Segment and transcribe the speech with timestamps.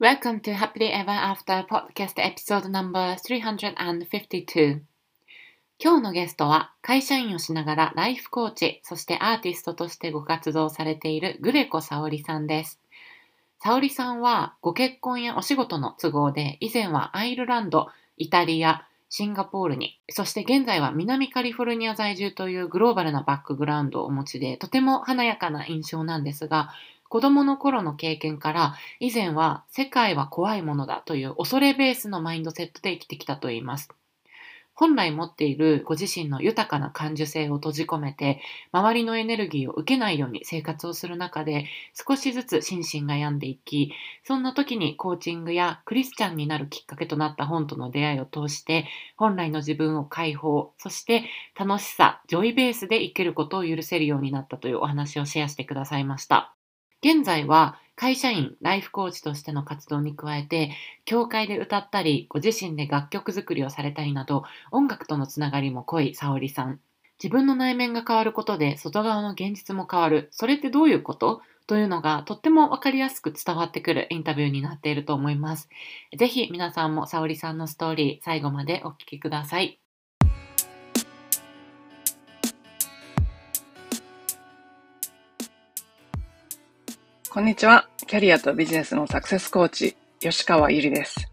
[0.00, 2.92] Welcome to Happily Ever After Podcast Episode No.
[2.92, 4.82] 352
[5.80, 12.78] 今日のゲストは会社員をしながらライフコーチ、そしてアーティストとしてご活動されているグレコ沙織さんです。
[13.58, 26.70] 沙織さんはご結婚やお仕事の都合で以前はアイルランド、イタリア、シンガポールに、そして現在は南カリフォルニア在住というグローバルなバックグラウンドをお持ちで、とても華やかな印象なんですが、
[27.08, 33.88] 子供の頃の経験から以前は世界は怖いものだという恐れベースのマインドセットで生きてきたといいます。
[34.78, 43.90] 本来持っているご自身の豊かな感受性を閉じ込めて、周りのエネルギーを受けないように生活をする中で、少しずつ心身が病んでいき、
[44.22, 48.86] そんな時にコーチングやクリスチャンになるきっかけとなった本との出会いを通して、
[49.16, 51.24] 本来の自分を解放、そして
[51.58, 56.57] 楽しさ、ジョイベースで生きることを許せるようになったというお話をシェアしてくださいました。
[57.02, 60.70] 現在は会社員、ライフコーチとしての活動に加えて、
[61.04, 66.80] 教会で歌ったり、ご自身で楽曲作りをされたりなど、音楽とのつながりも濃い沙織さん。
[67.22, 70.28] 自分の内面が変わることで、外側の現実も変わる。
[70.30, 71.42] それってどういうこと？
[71.66, 75.68] というのがとってもわかりやすく伝わってくるインタビューになっていると思います。
[76.16, 79.78] ぜひ皆さんも沙織さんのストーリー最後までお聴きください。
[87.38, 87.86] こんにちは。
[88.08, 91.28] キャリアとビジネスのサクセスコーチ、吉川ゆりです。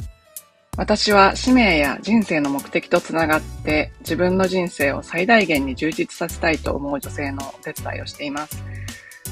[0.78, 8.64] 私は使命や人生の目的とつながって自分の人生を最大限に充実させたいと思う女性のお手伝いをしています。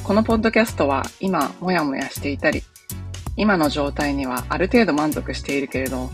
[0.03, 2.63] このポッドキャストは今もやもやしていたり、
[3.37, 6.09] 今の状態にはある程度満足しているけれど、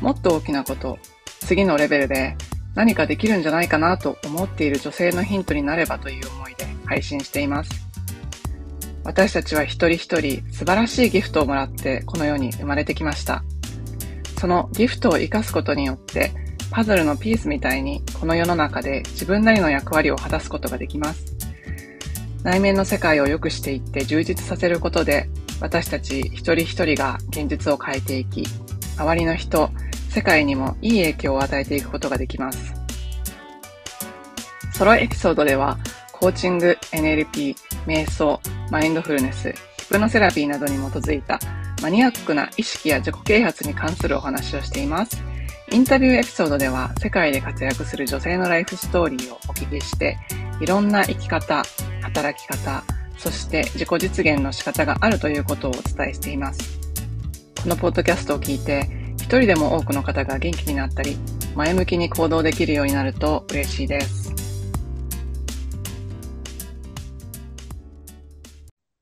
[0.00, 1.00] もっと大きなこと、
[1.40, 2.36] 次のレベルで
[2.76, 7.85] 何かできるんじゃないかなと思っている女性のヒントになればという思いで配信しています。
[9.06, 13.44] 私たちは一人一人素晴らしいギフトをもらってこの世に生まれてきました。
[14.40, 16.32] そのギフトを活かすことによって
[16.72, 21.36] パズルのピースみたいにこの世の中で自分なりの役割を果たすことができます。
[22.42, 25.30] 内面の世界を良くしていって充実させることで
[25.60, 28.42] 私たち一人一人が現実を変えていき、
[28.98, 29.70] 周りの人、
[30.10, 32.74] 世界にもいい影響を与えていくことができます。
[34.72, 35.78] ソロエピソードでは
[36.26, 37.54] コーチング、NLP、
[37.86, 38.40] 瞑想、
[38.72, 41.38] マインドフルネス、ヒプノセラピーなどに基づいた
[41.80, 45.22] マニアックな意識や自己啓発に関するお話をしています。
[45.70, 50.18] インタビューエピソードでは世界で活躍する女性のライフストーリーをお聞きして、
[50.60, 51.62] いろんな生き方、
[52.02, 52.82] 働き方、
[53.18, 56.80] そして自己実現の仕方があるということをお伝えしています。
[57.62, 61.16] このポッドキャストを聞いて、一人でも多くの方が元気になったり、
[61.54, 64.45] 前向きに行動できるようになると嬉しいです。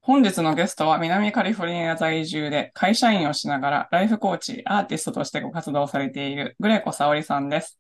[0.07, 7.79] 本日のゲストは南カリフォルニア在住で会社員をしながらライフコーチ、アーティストとしてご活動されているグレコ沙織さんです。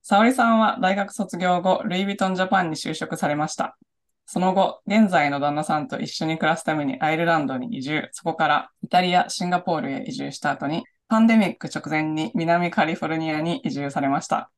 [0.00, 3.76] 沙織さんは大学卒業後、ルイ・ヴィトン・ジャパンに就職されました。
[4.24, 14.52] その後、現在の旦那さんと一緒に暮らすためにアイルランドに移住、そこからイタリア、シンガポールへ移住した後に、パンデミック直前に南カリフォルニアに移住されました。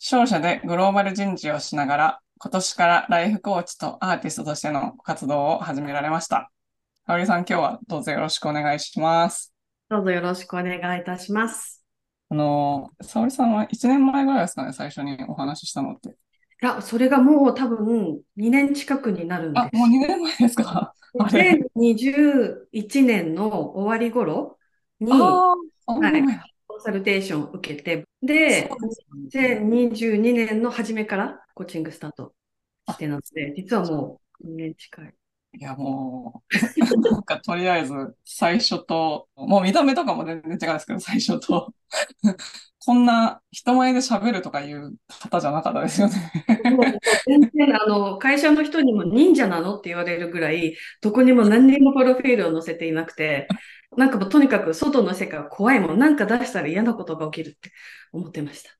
[0.00, 6.50] 商社でグローバル人事をしながら、今年からライフコーチとアーティストとしての活動を始められました。
[7.06, 9.54] かおりさん、今日はどうぞよろしくお願いします。
[9.88, 11.84] どうぞよろしくお願いいたします。
[12.30, 16.08] あの、沙織さんは1年前ぐらいですかね、最初にお話ししたのって。
[16.08, 16.12] い
[16.62, 19.62] や、それがもう多分2年近くになるんです。
[19.62, 20.92] あ、もう2年前ですか？
[21.14, 24.58] 2021年の終わり頃
[24.98, 25.54] に、は
[26.18, 32.32] い、コンサルテーションを受けて、で、2022年の初めからコーチングスタート
[32.90, 35.14] してなので、実はもう2年近い。
[35.54, 36.50] いや、もう、
[37.12, 37.92] なんかとりあえず
[38.24, 41.74] 最初と、もう見た目とかも全然違うんですけど、最初と、
[42.84, 46.14] こんな人前で喋るとかいう方じゃなかったですよね。
[47.26, 53.46] 全然、あの、会社の人にも忍者なのって言われるぐらい、どこにも何にもプロフィールを載せていなくて、
[53.96, 57.70] なんかもうとにかく外の世界は怖いもん、なんか出したら嫌なことが起きるって
[58.12, 58.70] 思ってました。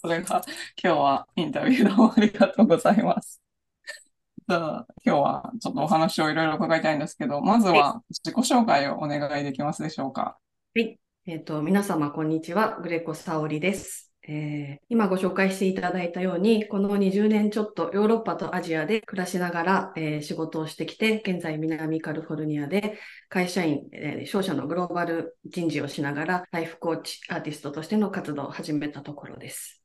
[0.00, 0.42] それが
[0.82, 3.42] 今日はインタビューどうもありがとうございます。
[4.48, 10.38] じゃあ今日はちょっとお話をいろいろ伺いたいんですけど、まずは自己紹介をお願いできますでしょうか？
[10.74, 10.98] はい。
[11.26, 12.78] えっ、ー、と、皆様こんにちは。
[12.82, 14.03] グレコサオリです。
[14.26, 22.98] えー、今ご紹介していただいたように、この20年ちょっとヨーロッパとアジアで暮らしながら、えー、仕事をしてきて、現在南カリフォルニアで
[23.28, 29.82] 会社員、えー、商社のグローバル人事をしながら、ライフコーチ、アーティストとしての活動を始めたところです。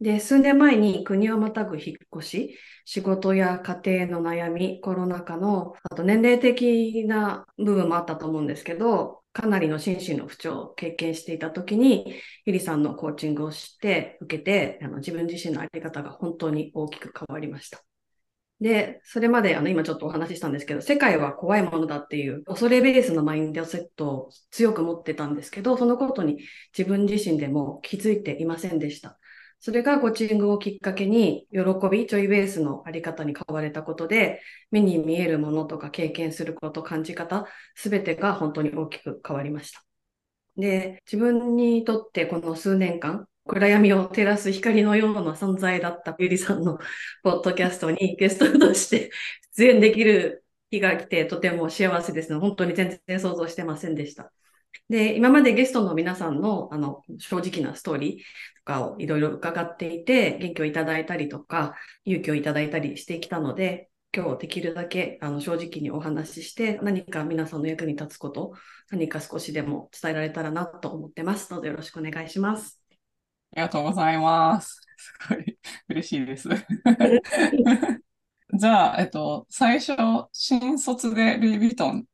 [0.00, 17.84] で、数年前に国をまたぐ引っ越し、仕事や家庭の悩み、コロナ禍の、あと年齢的な部分もあったと思うんですけど、かなりの心身の不調を経験していた時に、ゆりさんのコーチングをして、受けて、あの自分自身のあり方が本当に大きく変わりました。
[18.60, 26.40] で、それまであの今ちょっとお話ししたんですけど、世界は怖いものだっていう恐れベースのマインドセットを強く持ってたんですけど、そのことに
[26.76, 29.19] 自分自身でも気づいていませんでした。
[29.60, 31.60] それがコーチングをきっかけに、喜
[31.90, 34.40] び、ジョイベースのあり方に変われたことで、
[34.70, 39.84] 目に見えるものとか経験すること、感じ方、すべてが本当に大きく変わりました。
[40.56, 46.78] で、自分にとってこの数年間、暗闇を照らす光のような存在だったゆりさんの
[47.22, 49.10] ポッドキャストにゲストとして
[49.56, 54.32] 出演できる日が来てとても幸せですの本当に全然想像してませんでした。
[54.88, 68.54] で、今までゲストの皆さんの、あの、正直なストーリーとかをいろいろ伺っていて、元気をいただいたりとか、勇気をいただいたりしてきたので、今日できるだけあの正直にお話しして、何か皆さんの役に立つこと、
[68.90, 71.48] 何か少しでも伝えられたらなと思ってます。
[71.48, 72.82] どうぞよろしくお願いします。
[73.52, 74.80] ありがとうございます。
[74.96, 75.58] すごい
[75.88, 76.48] 嬉しいです。
[78.52, 79.94] じゃあ、えっと、最初、
[80.32, 82.04] 新卒でルイ・ヴィトン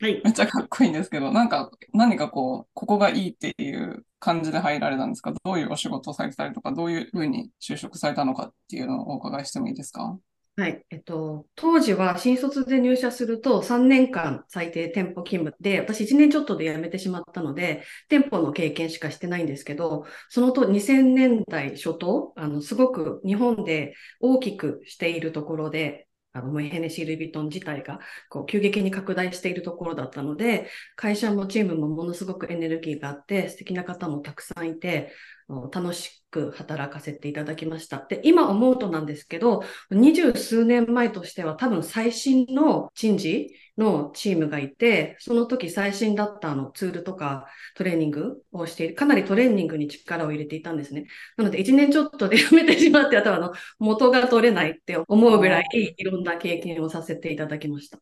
[0.00, 0.20] はい。
[0.24, 5.32] めっちゃかっこいいんですけど、なんか、何かこう、ここがいいっていう感じで入られたんですか？
[5.44, 10.18] どういうお仕事をされてたりとか、どういうふうに就職されたのかっていうのをお伺いしてもいいですか？
[10.58, 10.82] はい。
[10.90, 26.05] えっと、当時は新卒で入社すると3年間最低店舗勤務で、私1年ちょっとで辞めてしまったので、店舗の経験しかしてないんですけど、そのと2000年代初頭、あの、すごく日本で大きくしているところで、
[26.36, 35.12] あの、ヘネシー・ルイ・ヴィトン自体が、こう、急激に拡大しているところだったので、会社もチームもものすごくエネルギーがあって、素敵な方もたくさんいて、
[35.48, 38.04] 楽しく働かせていただきました。
[38.08, 43.48] で、今思うとなんですけど、二十数年前としては多分最新の人事
[43.78, 47.46] のチームがいて、その時最新だったあのツールとか
[47.76, 51.06] トレーニングをしてかなりトレーニングに力を入れていたんですね。
[51.36, 57.98] なので1年ちょっとで辞めてしまって、あとはあの元が取れないって思うぐらいいろんな経験をさせていただきました。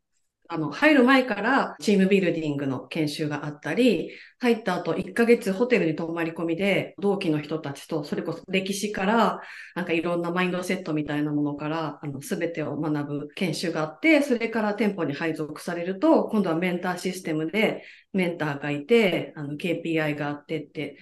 [0.49, 4.11] あの、入る前からチームビルディングの研修があったり、
[4.45, 9.41] 入った後1ヶ月ホテルに泊まり込みで、同期の人たちと、それこそ歴史から、
[9.75, 20.99] なんかいろんなマインドセットみたいなものから、あの、すべてを学ぶ研修があって、それから店舗に配属されると、今度はメンターシステムで、メンターがいて、あの、KPI があってって、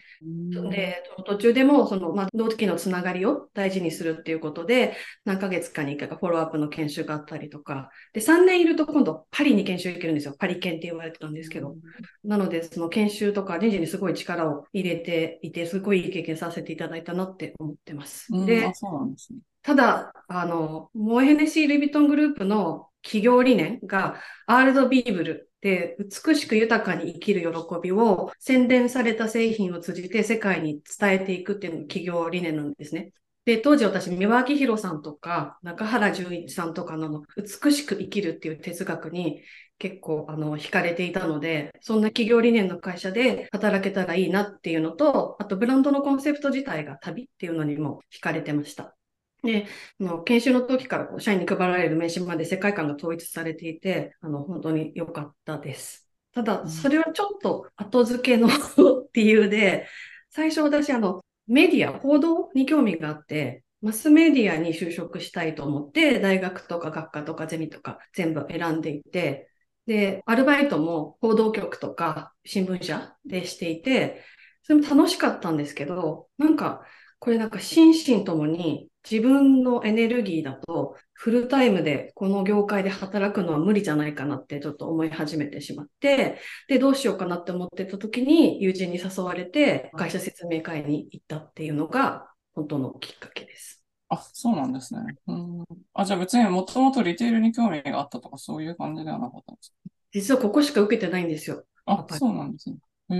[0.70, 10.34] で、途中でも、その、まあ、同期のつながりを大事にするっていうことで、何ヶ月かに1回かフォローアップの研修があったりとか、で、3年いると今度パリに研修行けるんですよ。
[10.38, 11.76] パリ研って言われてたんですけど。
[12.24, 18.28] なので、その研修とか人事にすごい力を入れていて、すごいいい経験させていただいたなって思ってます。
[18.46, 19.40] で、そうなんですね。
[19.62, 27.48] ただ、あの、モエヘネシー・ルイ・ヴィトングループの企業理念が、アールド・ビーブルで、美しく豊かに生きる喜
[27.82, 33.12] びを洗練された製品を通じて世界に伝えていくっていうのが企業理念なんですね。
[33.44, 39.42] で、当時私、三輪明宏さんとか、中原淳一さんとかの美しく生きるっていう哲学に
[39.78, 48.96] 結構、あの、惹かれていたので、そんな企業理念の会社で働けたらいいなっていうのと、あとブランドのコンセプト自体が旅っていうのにも惹かれてました。
[49.42, 49.66] で、
[49.98, 56.08] の研修の時からこう社員に配られる名刺まで世界観が統一されていて、あの、本当に良かったです。
[56.32, 58.48] ただ、それはちょっと後付けの
[59.12, 59.88] 理由で、
[60.30, 69.50] 最初私、あの、メディア、報道に興味があって、マスメディアに就職したいと思って、大学とか学科とかゼミとか全部選んでいて、
[69.86, 74.22] で、アルバイトも報道局とか新聞社でしていて、
[74.62, 76.82] それも楽しかったんですけど、なんか、
[77.18, 93.84] これなんか心身ともに自分のエネルギーだとフルタイムでこの業界で働くのは無理じゃないかなってちょっと思い始めてしまって、で、どうしようかなって思ってた時に友人に誘われて会社説明会に行ったっていうのが本当のきっかけです。
[94.08, 95.00] あ、そうなんですね。
[95.26, 95.64] うん。
[95.94, 99.76] あ、じゃあ別にもともとリテールに興味があったとかそういう感じではなかったんですか？
[100.12, 101.64] 実はここしか受けてないんですよ。
[101.86, 102.76] あ、そうなんですね。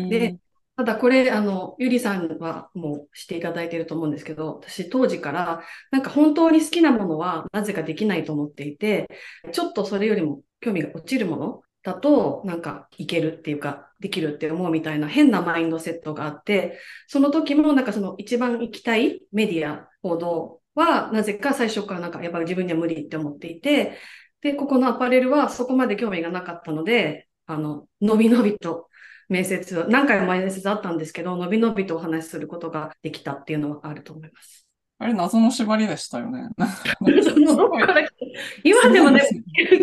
[0.08, 0.38] で、
[0.76, 9.08] ただこれ、あの、ゆりさんはもうしていただいていると思うんですけど、私当時から、なんか本当に好きなものはなぜかできないと思っていて、
[9.52, 23.98] ちょっとそれよりも興味が落ちるものだと、なんかいけるっていうか、できるって思うみたいな変なマインドセットがあって、その時もなんかその一番行きたいメディア、報道は、なぜか最初からなんかやっぱり自分には無理って思っていて、
[24.40, 28.88] で、ここのアパレルはそこまで興味がなかったので、あの、のびのびと
[29.28, 34.66] 面接、何回も面接あったんですけど、のびのびとお話しすることができたっていうのはあると思います。
[35.02, 36.48] あれ、謎の縛りでしたよね。
[38.62, 39.20] 今でもね、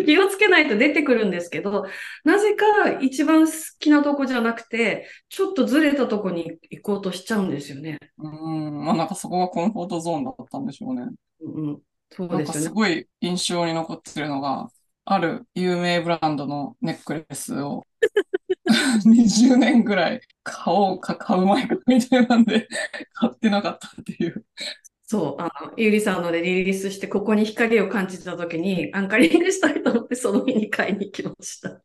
[0.06, 1.84] 気をつけないと出てくるんですけど、
[2.24, 7.98] なぜか一番好きなとこじゃなくて、ちょっとずれたとこに行こうとしちゃうんですよね。
[8.16, 11.02] うん、まあなんかそこがコンフォートゾーンだったんでしょうね。
[11.42, 11.78] うんうん、
[12.10, 12.60] そうなんかですよね。
[12.68, 14.70] すごい印象に残ってるのが、
[15.04, 17.84] ある有名ブランドのネックレスを
[19.04, 22.68] 20年ぐらい買おうか買う前かみたいなんで
[23.14, 24.44] 買ってなかったっていう。
[25.06, 31.82] そう、あの、ゆりさんのでリリースして、ここに光を感じたときに、アンカリングしたいと思って、その日に買いに行きました。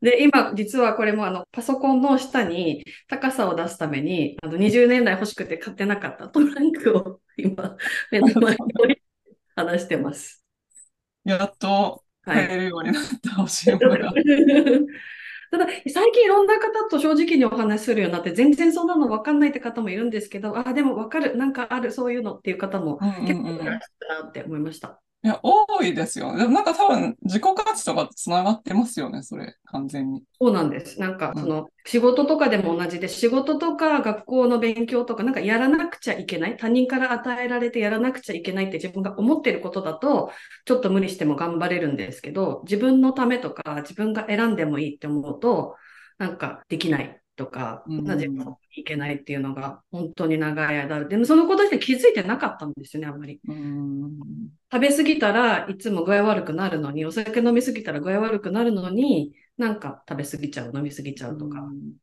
[0.00, 7.76] で、今、実はこれもあの、パソコンの下に高さを出すために、あの、20年代欲しくて買ってなかったトランクを今、
[8.12, 9.02] 目の前に置いて
[9.56, 10.44] 話してます。
[11.24, 12.46] やっとはい。
[12.46, 14.12] 買えるようになった欲しいものが。
[15.58, 25.02] ただ、最近いろんな方と正直にお話しするようになって、全然そんなの分かんないって方もいるんですけど、あ、でも分かる、なんかある、そういうのっていう方も結うん構いらっしゃるなって思いました。
[25.24, 26.36] いや、多いですよ。
[26.36, 30.22] でもなんか多分自己価値とかつながってますよね、それ、完全に。
[30.40, 31.00] そうなんです。
[31.00, 40.30] なんか、うんその、仕事とかでも同じで、仕事とか学校の勉強とか、なんかやらなくちゃいけない、他人から与えられてやらなくちゃいけないって自分が思ってることだと、
[40.64, 45.74] ちょっと無理しても頑張れるんですけど、自分のためとか、自分が選んでもいいって思うと、
[46.18, 51.04] なんかできないとか、うんなぜかいけないっていうのが、本当に長い間。
[51.04, 53.40] でも、そのことして気づいてなかったんですよね、あんまり。
[53.46, 54.18] うん。
[54.72, 61.60] 食べ過ぎたらいつも具合悪くなるのに、お酒飲み過ぎたら具合悪くなるのに、なんか食べ過ぎちゃう、飲み過ぎちゃうとか、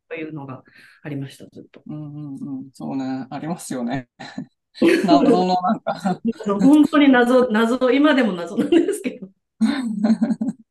[0.09, 0.63] そういうのが
[1.03, 1.83] ありました、ずっと。
[1.85, 2.69] うんうんうん。
[2.73, 4.07] そうね、ありますよね。
[5.05, 6.19] 謎のなんか
[6.59, 9.29] 本当に謎、謎、今でも謎なんですけど。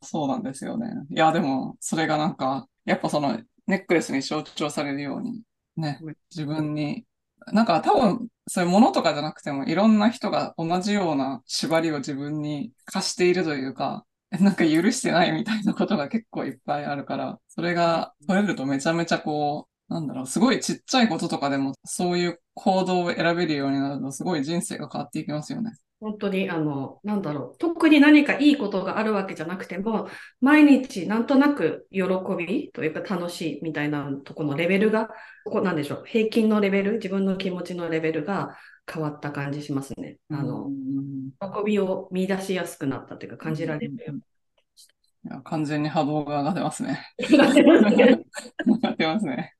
[0.00, 0.88] そうなんですよね。
[1.10, 5.42] いや、でも、それがなんか、やっぱそのネックレスに象徴されるように、
[5.76, 7.04] ね、自分に、
[7.52, 25.72] なんか多分、そういうものとかじゃなくても、いろんな人が同じような縛りを自分に課しているというか、なんか許してないみたいなことが結構いっぱいあるから、それが取れるとめちゃめちゃこう、なんだろう、すごいちっちゃいこととかでも、そういう行動を選べるようになると、すごい人生が変わっていきますよね。
[26.00, 27.58] 本当に、あの、なんだろう。
[27.58, 30.08] 特に何かいいことがあるわけじゃなくても、
[30.40, 32.02] 毎日なんとなく喜
[32.38, 35.08] びというか楽しいみたいなとこのレベルが、
[35.44, 36.04] ここなんでしょう。
[36.06, 38.56] 平均のレベル、自分の気持ちのレベルが
[38.90, 40.18] 変わった感じしますね。
[40.30, 44.20] あの、うん喜びを見出しやすくなったというか感じられるように
[45.24, 47.00] いや、完全に波動が上がってますね。
[47.36, 48.24] なってますね。
[48.66, 49.54] 上がってますね。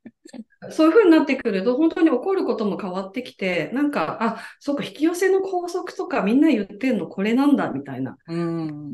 [0.70, 8.16] そういう風になってくると、本当に起こることも変わってきて、なんか、あ、そうか、引き寄せの法則とかみんな言ってんのこれなんだ、みたいな。
[8.26, 8.92] うん。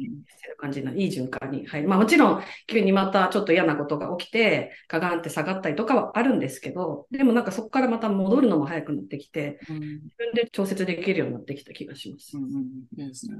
[0.64, 1.88] 感じのいい循環に入る。
[1.88, 12.40] まあもちろん、急にまたちょっと嫌なことが起きて、ガガンって下がったりとかはあるんですけど、でもなんかそこからまた戻るのも早くなってきて、うん自分で調節できるようになってきた気がしますう。
[12.40, 12.50] んうん、
[12.96, 13.36] いいですね。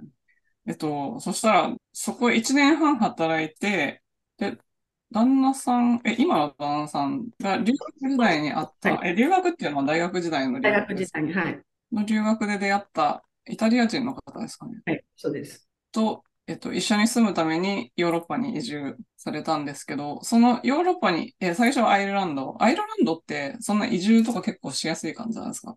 [0.67, 4.03] えっと、そしたら、そこ1年半働いて、
[4.39, 4.59] で、
[5.11, 11.63] 旦那さん、え、今の旦那さんが留学時代にあった、はえ、留学っていうのは大学時代の留大学です学時代に、はい。
[11.93, 14.83] の留学で出会ったイタリア人の方ですかね？
[14.87, 15.69] はい、そうです。
[15.93, 22.57] と、えっと、一緒に住むためにヨーロッパに移住されたんですけど、そのヨーロッパに、え、最初はアイルランド。
[22.63, 25.77] アイルランドってそんな移住とか結構しやすい感じなんですか？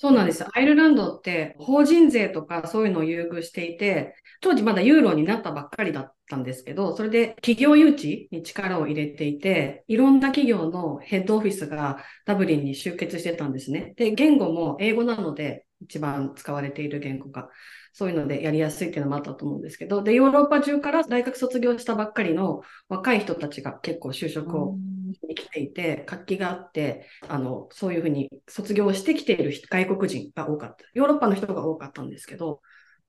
[0.00, 0.44] そうなんです。
[0.56, 13.94] アイルランドって法人税とかそういうのを優遇していて、当時まだユーロになったばっかりだったんですけど、それで企業誘致に力を入れていて、いろんな企業のヘッドオフィスがダブリンに集結してたんですね。
[13.96, 17.48] で、言語も英語なので、一番使われている言語が。
[17.92, 24.78] そういうのでやりやすいっていうのもあったと思うんですけど、で、ヨーロッパ中から大学卒業したばっかりの若い人たちが結構就職を
[25.08, 30.84] に来ていて、活気があって、あの、そういうふうに卒業してきている外国人が多かった。
[30.94, 32.60] ヨーロッパの人が多かったんですけど、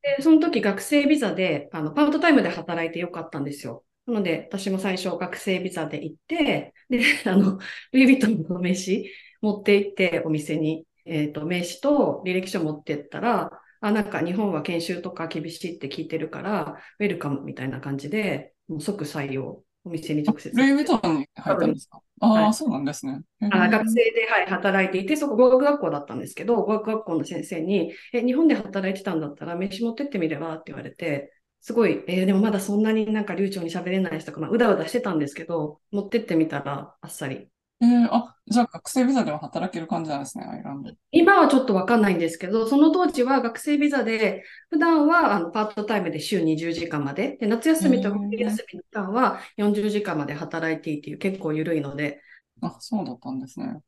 [0.02, 3.84] で、その時学生ビザで、あの、パートタイムで働いてよかったんですよ。
[4.06, 7.60] なので、私も最初学生ビザで行って、で、あの、
[7.92, 13.52] ルイ・ヴィトンの名刺持って行って、お店に、えっと、名刺と履歴書持ってったら、
[13.82, 20.56] あ、なんか日本は研修とか厳しいって聞いてるから、ウェルカムみたいな感じで、もう即採用、お店に直接。
[20.56, 22.02] ルイ・ヴィトンに入ったんですか？
[22.22, 23.22] ああ、はいそうなんですね。
[23.42, 37.50] へあー学生で、はい、働いていて、そこ語学学校だったんですけど、語学学校の先生に、え、日本で働いてたんだったら名刺持ってってみればって言われて、すごい、えーでもまだそんなになんか流暢に喋れない人とか、まあ、うだうだしてたんですけど、持ってってみたらあっさり。
[37.82, 40.92] えーあ、じゃあ学生ビザでは働ける感じなんですね、アイルランド。
[41.12, 52.22] 今はちょっとわかんないんですけど、その当時は学生ビザで、普段はあのパートタイムで週20時間まで、で夏休みと冬休みの期間は40時間まで働いていいっていう結構緩いので、
[52.62, 53.82] あ、そうだったんですね。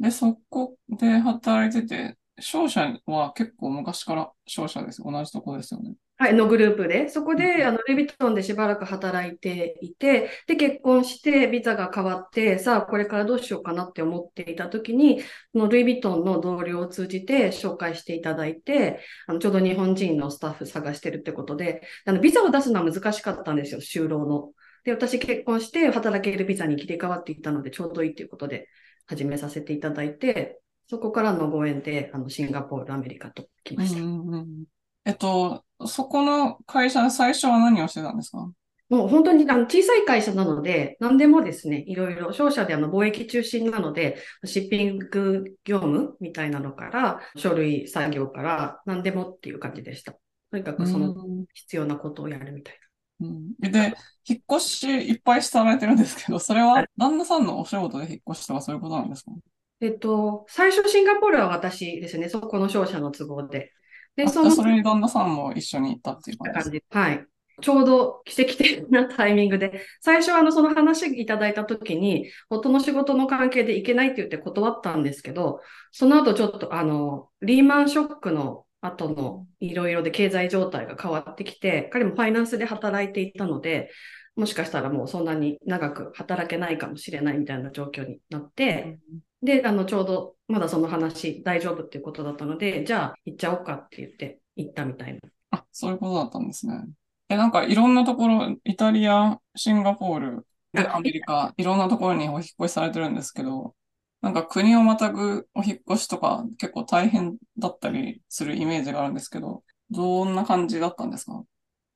[0.00, 5.02] で、そこで働いてて、商社は結構昔から商社です。
[5.02, 5.94] 同じとこですよね。
[6.18, 15.20] はい、のグループで、そこうんで、あの、ルイ・ヴィトンでしばらく働いていて、で、結婚して、ビザが変わって、さあ、これからどうしようかなって思っていたときに、
[15.52, 24.52] そのルイ・ヴィトンの同僚を通じて紹介していただいて、あの、ちょうど日本人のスタッフ探してるってことで、あの、ビザを出すのは難しかったんですよ、就労の。
[24.84, 28.68] で、私結婚して働けるビザに切り替わっていったので、ちょうどいいということで
[29.04, 34.00] 始めさせていただいて、そこからのご縁で、あの、シンガポール、アメリカと来ました。
[34.00, 34.64] うんうんうん
[35.04, 38.50] えっと、そこの会社で最初は何をしてたんですか？
[38.88, 50.12] もう本当にあの小さい会社なので、何でもですね、いろいろ、商社であの貿易中心なので、シッピング業務みたいなのから、書類作業から、何でもっていう感じでした。
[50.52, 52.78] とにかくそのうん必要なことをやるみたい
[53.22, 53.94] うんで、
[54.28, 59.32] 引っ越しいっぱいされてるんですけど、それは旦那さんのお仕事で引っ越しとかそういうことなんですか？
[59.32, 59.38] な。
[59.80, 63.72] えっと、最初シンガポールは私ですね、そこの商社の都合で。
[64.16, 66.82] で、あそのそれに旦那さんも一緒に行ったっていう感じ。
[66.90, 67.26] はい。
[67.62, 83.90] ちょうど奇跡的なタイミングで、最初はあのその話いただいたときに、夫の仕事の関係で行けないって言って断ったんですけど、その後ちょっとあの、リーマンショックの後のいろいろで経済状態が変わってきて、彼もファイナンスで働いていたので、
[84.36, 88.98] もしかしたらもうそんなに長く働けないかもしれないみたいな状況になって、
[89.42, 95.20] で、あの、ちょうどまだその話大丈夫っていうことだったので、じゃあ行っちゃおうかって言って行ったみたいな。
[95.50, 96.84] あ、そういうことだったんですね。
[97.28, 103.74] え、なんかいろんなところ、イタリア、シンガポール、で、あアメリカ、いろんなところにお引っ越しされてるんですけど、
[104.20, 111.44] なんか国をまたぐお引っ越しとか結構大変だったりするイメージがあるんですけど、どんな感じだったんですか？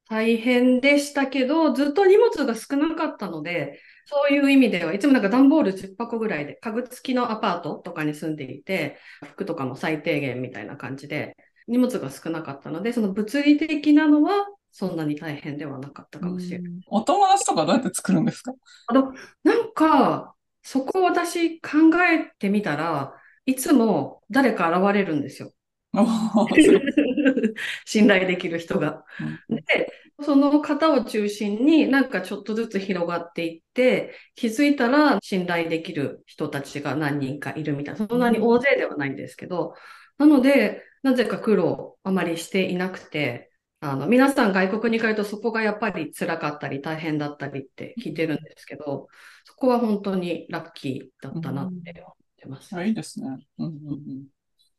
[0.09, 3.81] 大変でしたけど、ずっと荷物が少なかったので、
[4.11, 11.37] そういう意味ではいつもなんか段ボール10箱ぐらいで、家具付きのアパートとかに住んでいて、服とかも最低限みたいな感じで、
[11.69, 16.73] 荷物が少なかったので、その物理的なのはそんなに大変ではなかったかもしれない。
[16.89, 18.53] お友達とかどうやって作るんですか？
[18.89, 19.13] あの、
[19.45, 21.69] なんか、そこを私考
[22.05, 23.15] えてみたら、
[23.47, 25.53] いつも誰か現れるんですよ。
[27.85, 29.05] 信頼できる人が。
[29.49, 39.75] で、その方を中心になんかちょっとずつ広がっていって、気づいたら信頼できる人たちが何人かいるみたいな、そんなに大勢ではないんですけど、
[40.19, 49.09] なので、なぜか苦労あまりしていなくて、あの、皆さん外国に帰るとそこがやっぱり辛かったり大変だったりって聞いてるんですけど、
[49.45, 52.77] そこは本当にラッキーだったなって思ってます。
[52.77, 53.39] あいいですね。
[53.59, 54.27] うんうんうん。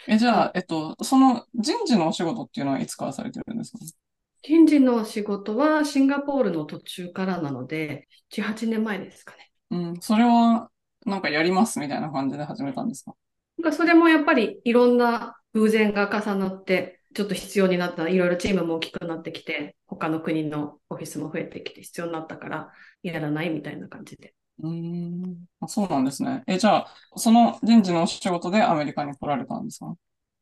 [0.07, 3.79] え、じゃあ、えっと、その人事のお仕事っていうのはいつからされてるんですか？
[4.43, 9.51] 人事の仕事はシンガポールの途中からなので、7、8年前ですかね。
[9.69, 10.69] うん、それは、
[11.05, 13.13] なんかやりますみたいな感じで始めたんですか？
[13.57, 22.71] なんかそれもやっぱりいろんな偶然が重なって、ちょっと必要になった、いろいろチームも大きくなってきて、他の国のオフィスも増えてきて必要になったから、
[23.03, 24.33] やらないみたいな感じで。
[24.59, 26.43] うーんあ、そうなんですね。
[26.47, 29.95] え、じゃあ、その人事のお仕事でアメリカに来られたんですか？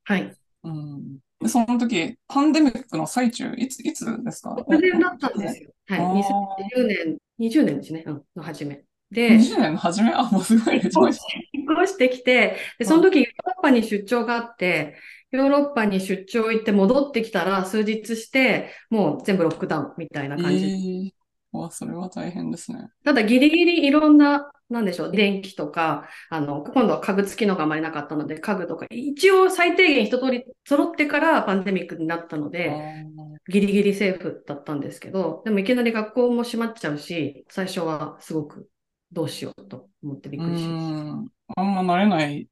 [0.04, 0.36] はい。
[0.64, 1.20] うん。
[1.40, 4.56] で、その時、パンデミックの最中、いつ、いつですか？
[4.56, 5.72] 直前だったんですよ。
[5.88, 6.00] はい。
[6.00, 8.04] あー2020年、20年ですね。
[8.06, 8.84] うん、の初め。
[9.12, 10.12] で、20年の初め？
[10.14, 10.90] あ、もうすごいね。
[10.92, 11.12] そう
[11.54, 14.98] 引っ越してきて、で、その時ヨーロッパに出張があって、
[15.32, 21.14] ヨーロッパに出張行って戻ってきたら数日して、もう全部ロックダウンみたいな感じ。
[21.54, 22.90] えー、わ、それは大変ですね。
[23.04, 38.70] ただギリギリいろんな、なんでしょう、電気とか、あの、今度は家具付きのがあまりなかったので、家具とか、一応最低限一通り揃ってからパンデミックになったのあで、ーギリギリセーフだったんですけど、でもいきなり学校も閉まっちゃうし、最初はすごく
[39.12, 41.32] どうしようと思ってびっうくりしましん。
[41.58, 42.48] あんま慣れない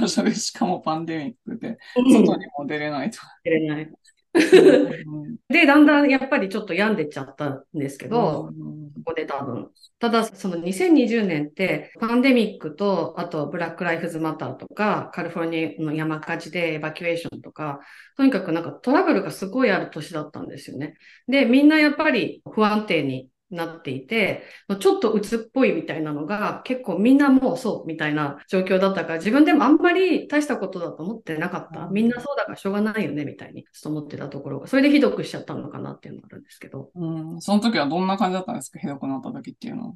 [0.00, 2.02] 場所で、しかもパンデミックで、た。
[2.02, 3.20] 外にも出れないと。
[3.44, 3.90] 出れない。
[4.34, 9.70] うんで、だんだんやっぱりちょっと病んでっちゃったんですけど、うんここで多分。
[9.98, 17.80] ただ、その2020年って、パンデミックと、あと、ブラック・ライフズ・マターとか、カリフォルニアの山火事でエバキュエーションとか、
[18.16, 20.96] とにかくなんかトラブルがすごいある年だったんですよね。
[21.28, 24.44] で、みんなやっぱり不安定になっていて、
[24.78, 31.88] ちょっと鬱っぽいみたいなのが、結構みんなもうそうみたいな状況だったから、自分でもあんまり大したことだと思ってなかった。
[31.88, 36.90] みんなそうだからしょうがないよね、みたいに、ちょっと思ってたところが、それでひどくしちゃったのかなっていうのがあるんですけど。
[36.94, 38.78] うん、その時はどんな感じだったんですか？
[38.78, 39.94] ひどくなった時っていうのは。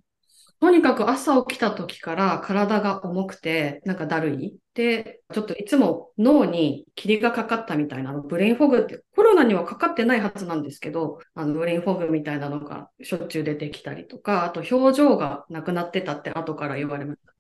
[0.61, 4.59] とにかく朝起きた時から体が重くて、なんかだるい。
[4.75, 17.35] で、ちょっといつも脳に霧がかかったみたいな、の brain fog って、コロナにはかかってないはずなんですけど、あの brain fog みたいなのがしょっちゅう出てきたりとか、あと表情がなくなってたって後から言われました。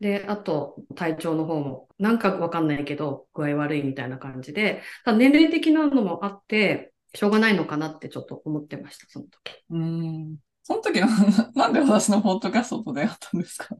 [0.00, 9.64] で、あと、体調の方も、なんかわかんないけど、具合悪いみたいな感じで、ただ年齢的なのもあって、しょうがないのかなってちょっと思ってました、その時。
[9.70, 10.36] うん。
[10.62, 11.08] その時な、
[11.54, 13.76] なんで私のポッドキャストと出会ったんですか？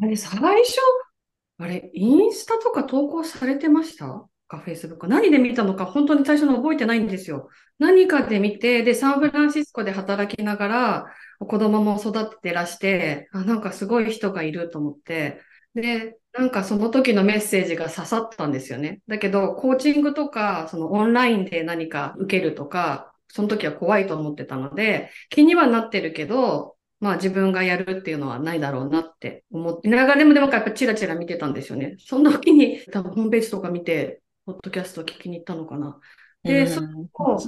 [0.00, 0.78] あれ、最初、
[1.58, 4.26] あれ、インスタとか投稿されてました？
[4.48, 5.08] か、フェイスブック？
[5.08, 7.48] 何で見たのか、本当に最初の覚えてないんですよ。
[7.78, 11.06] 何かで見て、で、サンフランシスコで働きながら、
[11.40, 15.40] 子供も育ててらして、あ、なんかすごい人がいると思って、
[15.74, 19.00] で、なんかその時のメッセージが刺さったんですよね。
[19.08, 31.96] だけど、コーチングとか、そのオンラインで何か受けるとか、その時は怖いと思ってたので、気にはなってるけど、まあ自分がやるっていうのはないだろうなって思って、長でもでもやっぱチラチラ見てたんですよね。
[31.98, 36.00] その時に多分ホームページとか見て、ポッドキャスト聞きに行ったのかな。
[36.46, 36.80] で、そ
[37.12, 37.38] こを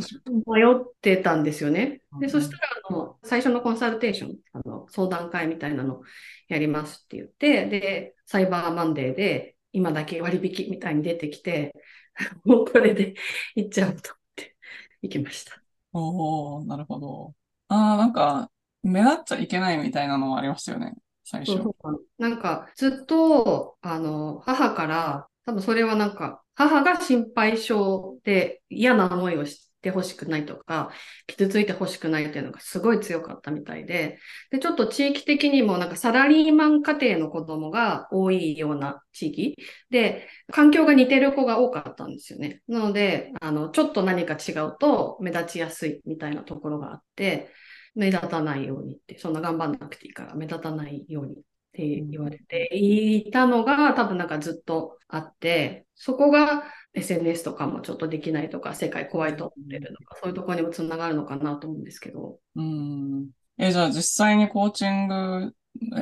[0.55, 2.03] 迷ってたんですよね。
[2.21, 6.03] で、そしたら、あの、最初のコンサルテーション、あの、相談会みたいなの
[6.49, 11.75] やりますって言って、で、サイバーマンデーで、今だけ割引みたいに出てきて、
[12.45, 13.15] もうこれで
[13.55, 14.57] 行っちゃうと思って
[15.03, 15.63] 行きました。
[15.93, 17.35] おおなるほど。
[17.69, 18.51] ああ、なんか、
[18.83, 21.63] 目立っちゃいけないみたいなのもありましたよね、最初。
[21.63, 30.91] そうなんか、ずっと、あの、母から、多分それはなんか、母が心配性で嫌な思いをしてほしくないとか、
[31.27, 34.19] 傷ついてほしくないっていうのがすごい強かったみたいで、
[34.51, 39.57] で、ちょっと地域的にもなんかサラリーマン家庭の子供が多いような地域
[39.91, 42.63] で、環境が似てる子が多かったんですよね。
[42.69, 47.51] なので、あの、ちょっと何か違うと目立ちやすいみたいなところがあって、
[47.95, 51.37] 目立たないようにって、そんな頑張んなくていいから目立たないようにっ
[51.73, 62.39] て言われていたのが多分なんかずっとあって、そこが SNS とかもちょっとできないとか、世界怖いと思ってるのか、そういうところにもつながるのかなと思うんですけど。
[62.57, 63.29] うん。
[63.59, 65.55] え、じゃあ実際にコーチング、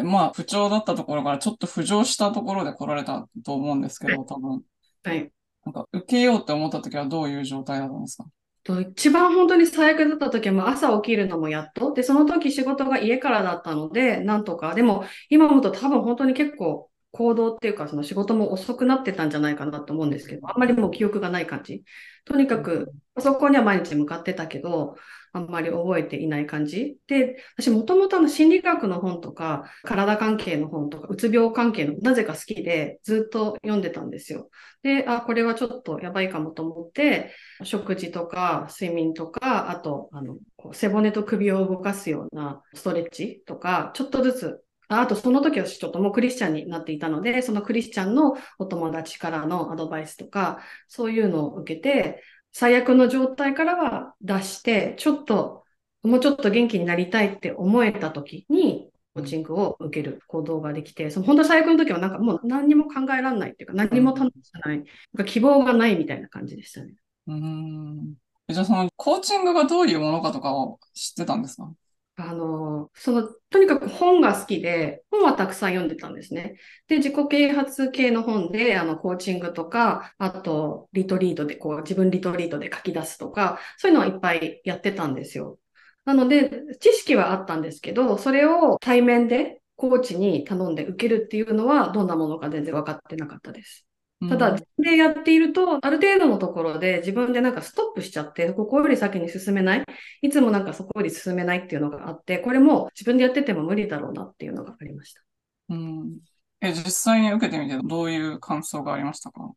[0.04, 4.62] まあ不調だったところからちょっと浮上したところで来られたと思うんですけど、多分。
[5.02, 5.30] はい。
[5.64, 8.24] なんか受けようって思った時はどういう状態だったんですか？
[8.62, 11.92] と一番本当に最悪だった時は朝起きるのもやっと。
[11.92, 14.74] で、その時仕事が家からだったので、なんとか。
[14.74, 21.82] でも、今思うと多分本当に結構行動っていうか、その仕事も遅くなってたんじゃないかなと思うんですけど、あんまりもう記憶がない感じ。
[22.24, 24.96] とにかく、パソコンには毎日向かってたけど、
[25.32, 26.96] あんまり覚えていない感じ。
[27.06, 34.50] で、私もともとの心理学の本とか、体関係の本とか、うつ病関係のなぜか好きで、ずっと読んでたんですよ。
[34.82, 37.32] で、あ、これはちょっとやばいかもと思って、
[37.64, 40.38] 食事とか睡眠とか、あと、あの、
[40.72, 52.22] 背骨と首を動かすようなストレッチとか、ちょっとずつあと、その時はちょっともうクリスチャンになっていたので、そのクリスチャンのお友達からのアドバイスとか、そういうのを受けて、
[52.52, 55.64] 最悪の状態からは脱して、ちょっと、
[56.02, 66.92] もうちょっと元気になりたいって思えた時に、コーチングを受ける行動ができて、その本当最悪の時はなんかもう何にも考えられないっていうか、何も楽しくない、なんか希望がないみたいな感じでしたね。
[67.26, 68.14] うん。
[68.48, 71.72] じゃあそのコーチングがどういうものかとかを知ってたんですか？
[72.18, 76.56] あの、その、とにかく本が好きで、本はたくさん読んでたんですね。
[76.88, 85.58] で、自己啓発系の本で、あの、コーチングとか、あと、リトリートで、こう、自分リトリートで書き出すとか、そういうのはいっぱいやってたんですよ。
[86.06, 86.50] なので、
[86.80, 93.85] 知識はあったんですけど、それを対面でコーチに頼んで受けるっていうのは、どんなものか全然分かってなかったです。
[94.28, 99.84] ただ、自分でやっていると、ある程度のところで自分でなんかストップしちゃって、ここより先に進めない？
[100.22, 105.22] いつもなんかそこより進めないっていうのがあって、これも自分でやってても無理だろうなっていうのがありました。
[105.68, 106.18] うん。
[106.62, 109.52] え、実際に受けてみてどういう感想がありましたか？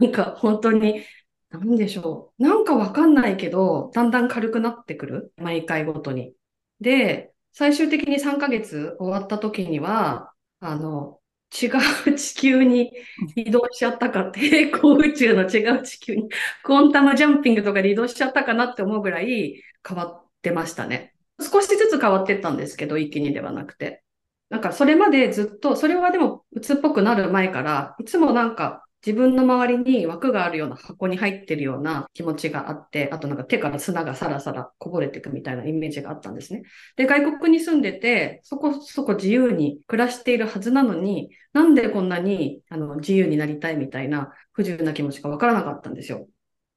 [0.00, 1.04] なんか本当に、
[1.50, 2.42] なんでしょう。
[2.42, 5.32] なんかわかんないけど、だんだん軽くなってくる？
[5.36, 6.34] 毎回ごとに。
[6.80, 11.20] で、最終的に3ヶ月終わった時には、あの、
[11.52, 11.66] 違
[12.10, 12.92] う地球に
[13.36, 16.28] 移動しちゃったかって、平行宇宙の違う地球に、
[16.64, 21.14] コンタムジャンピングとかで移動しちゃったかなって思うぐらい変わってましたね。
[21.40, 24.02] 少しずつ変わってったんですけど、一気にではなくて。
[24.48, 36.62] なんかそれまでずっと、それはでも鬱っぽくなる前から、いつもなんか自分の周りに枠があるような箱に入ってるような気持ちがあって、あとなんか手から砂がさらさらこぼれていくみたいなイメージがあったんですね。
[36.96, 46.28] で、外国に住んでて、そこそこ自由に暮らしているはずなのに、なんでこんなにあの自由になりたいみたいな不自由な気持ちがわからなかったんですよ。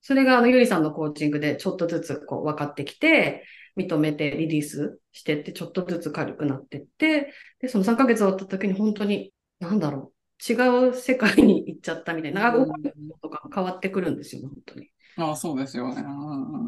[0.02, 3.44] それがあのゆりさんのコーチングでちょっとずつこう分かってきて、
[3.78, 10.15] 認めてリリースしてって、ちょっとずつ軽くなってって、で、その3ヶ月終わった時に本当に、なんだろう、
[10.48, 10.54] 違
[10.90, 14.90] う世界に行っちゃったみたいな、なんかとか変わってくるんですよ、本当に。
[15.18, 16.04] ああ、そうですよね。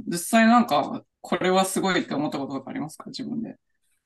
[0.08, 3.06] 実際なんか、これはすごいって思ったこととかありますか？
[3.08, 3.58] 自分で。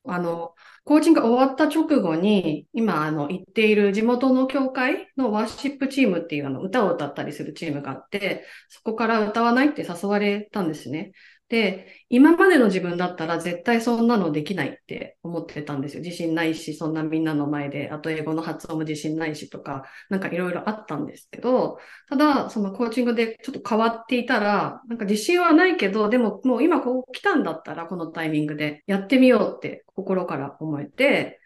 [0.04, 11.12] あの、コーチングが終わった直後に、今、あの、行っている地元の教会のワーシップチームっていうあの歌を歌ったりするチームがあって、そこから歌わないって誘われたんですね。
[11.52, 16.02] で、今までの自分だったら絶対そんなのできないって思ってたんですよ。
[16.02, 31.38] 自信ないし、そんなみんなの前で、あと英語の発音も自信ないしとか、なんかいろいろあったんですけど、ただ、そのコーチングでちょっと変わっていたら、なんか自信はないけど、でももう今こう来たんだったら、このタイミングでやってみようって心から思えて、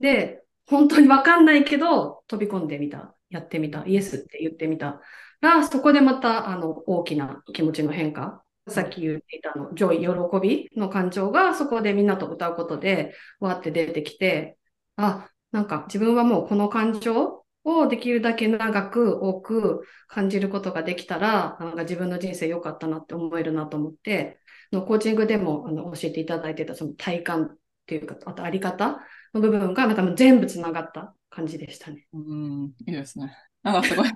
[0.00, 3.14] で、本当にわかんないけど、飛び込んでみた。
[3.30, 3.84] やってみた。
[3.86, 5.00] イエスって言ってみた
[5.40, 14.56] ら、そこでまた、あの、大きな気持ちの変化さっき言っていたの、 joy、喜びの感情がそこでみんなと歌うことで、わって出てきて、
[14.96, 24.38] あ、なんか自分はもうこの感情をできるだけ長く多く感じることができたら、なんか自分の人生良かったなって思えるなと思って、
[24.72, 29.00] のコーチングでもあの教えていただいてたその体感っていうか、あとあり方
[29.34, 32.06] の部分がなんか全部つながった感じでしたね。
[32.12, 33.34] うん、いいですね。
[33.62, 34.14] なんかすごい、沙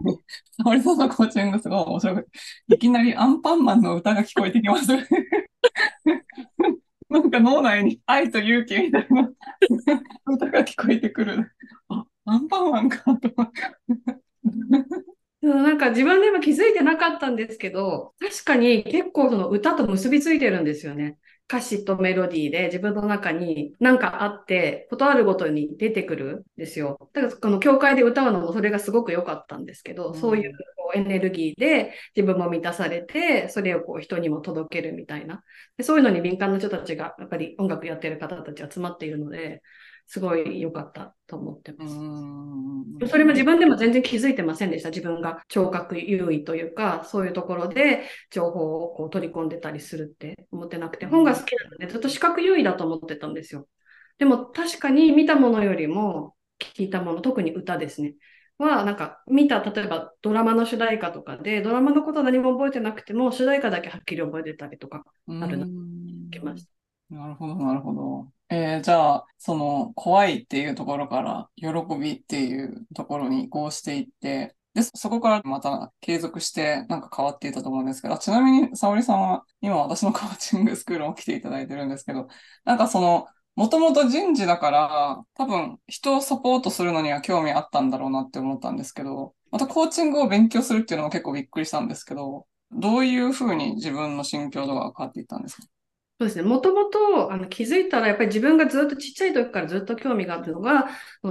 [0.70, 2.28] 織さんのコーチングすごい面白く
[2.68, 4.86] いきなりアンパンマンの歌が聞こえてきます。
[7.08, 9.30] なんか脳内に愛と勇気みたいな
[10.26, 11.52] 歌が聞こえてくる。
[11.88, 13.30] あ、アンパンマンかと。
[15.42, 21.18] なんか自分でも気づいてなかったんですけど、確かに結構その歌と結びついてるんですよね。
[21.48, 27.08] 歌詞とメロディーで自分の中に何かあって、ことあるごとに出てくるんですよ。
[27.12, 30.52] だからこの教会で歌うのもそれがすごく良かったんですけど、うん、そういう
[30.94, 35.42] エネルギーで自分も満たされて、それをこう人にも届けるみたいな
[35.76, 35.84] で。
[35.84, 39.62] そういうのに敏感な人たちが、やっぱり音楽やってる方たち集まっているので、
[40.06, 41.94] すごい良かったと思ってます。
[43.10, 44.90] それも自分でも全然気づいてませんでした。
[44.90, 53.68] 自分が聴覚優位というか、そういうところで情報をこう取り込んでたりするって思ってなくて、本が好きなのでずっと視覚優位だと思ってたんですよ。
[54.18, 58.14] でも確かに見たものよりも聞いたもの、特に歌ですね。
[58.58, 65.66] は、なんか見た、例えばドラマの主題歌とかで、ドラマのことは何も覚えてなくても、主題歌だけはっきり覚えてたりとかあるな、
[66.30, 66.70] きました。
[67.10, 68.35] なるほど、なるほど。
[68.48, 82.28] えー、じゃあ、その、怖いっていうところから、喜びっていうところに移行していって、で、そこからまた継続してなんか変わっていたと思うんですけど、ちなみに沙織さんは今私のコーチングスクールも来ていただいてるんですけど、
[82.64, 95.62] なんかその、もともと人事だから、多分人をサポートするのには興味あったんだろうなって思ったんですけど、またコーチングを勉強するっていうのも結構びっくりしたんですけど、どういうふうに自分の心境度が変わっていったんですか？
[96.18, 96.42] そうですね。
[96.44, 100.88] もともとあの気づいたら、やっぱり自分がずっとちっちゃい時からずっと興味があるのが、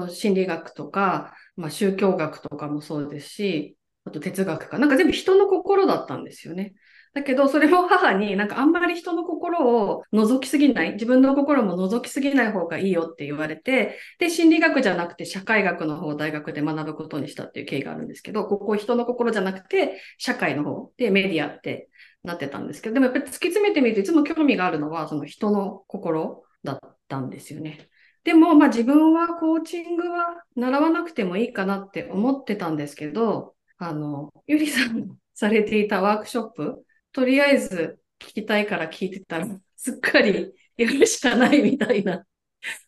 [0.10, 4.78] 心理学とか、まあ、宗教学とかもそうですし、あと哲学か。
[4.78, 6.76] なんか全部人の心だったんですよね。
[7.16, 21.90] だけど、それも母になんかあんまり人の心を覗きすぎない、自分の心も覗きすぎない方がいいよって言われて、で、心理学じゃなくて社会学の方を大学で学ぶことにしたっていう経緯があるんですけど、ここ人の心じゃなくて社会の方でメディアって
[22.26, 27.90] なってたんですけど、でもやっぱり突き詰めてみるといつも興味があるのはその人の心だったんですよね。
[28.24, 42.26] でも、まあ自分はコーチングは習わなくてもいいかなって思ってたんですけど、あの、ゆりさんされていたワークショップ、とりあえず聞きたいから聞いてたら、すっかりやるしかないみたいな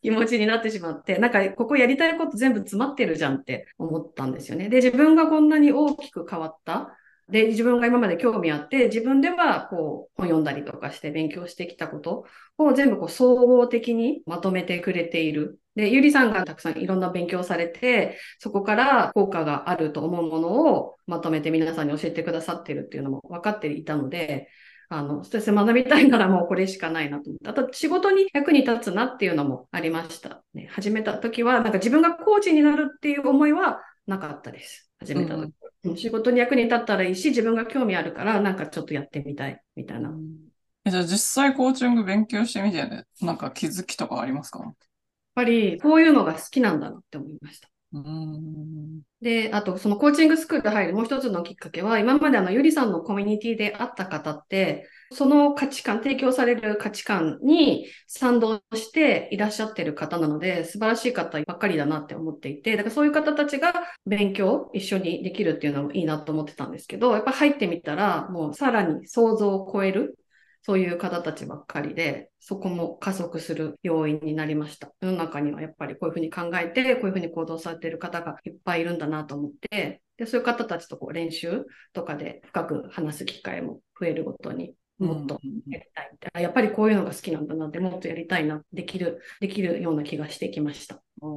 [0.02, 4.70] 気持ちになってしまって、なんかここやりたいこと全部詰まってるじゃんって思ったんですよね。
[4.70, 6.98] で、自分がこんなに大きく変わった
[7.30, 12.26] で、自分が今まで興味あって、自分ではこう本読んだりとかして勉強してきたこと
[12.58, 15.60] を全部こう総合的にまとめてくれている。
[15.76, 24.48] で、ゆりさんがたくさんいろんな勉強されて、そこから効果があると思うものをまとめて皆さんに教えてくださってるっていうのも分かっていたので、
[24.90, 30.44] あの、そして学びたいならもうこれしかないなと思って、あと仕事に役に立つなっていうのもありました。
[30.54, 34.90] ね、始めた時は、なんか自分がコーチになるっていう思いはなかったです。
[35.00, 35.44] 始めた時。
[35.44, 35.54] うん、
[35.96, 40.12] 仕事に役に立ったらいいし、自分が興味あるから、なんかちょっとやってみたい、みたいな。
[40.86, 44.60] じゃあ実際コーチング勉強してみて、ね、なんか気づきとかありますか？
[44.60, 44.74] やっ
[45.36, 47.70] ぱり、こういうのが好きなんだなって思いました。
[49.22, 63.74] で、あと、そのコーチングスクール入るもう一つのきっかけは、今まであの、ゆりさんのコミュニティで会った方って、その価値観、提供される価値観に賛同していらっしゃってる方なので、素晴らしい方ばっかりだなって思っていて、だからそういう方たちが
[64.06, 70.18] 勉強一緒にできるっていうのもいいなと思ってたんですけど、やっぱ入ってみたら、もうさらに想像を超える
[70.68, 74.92] そういう方たちばっかりで、そこも加速する要因になりました。
[75.00, 91.02] 世の中にはやっぱりこういうふうに考えて、こういうふうに行動されている方がいっぱいいるんだなと思って、でそういう方たちとこう練習とかで深く話す機会も増えるごとに、もっとやりたいって、あやっぱりこういうのが好きなんだなって、もっとやりたいな、できる、できるような気がしてきました。
[91.22, 91.30] う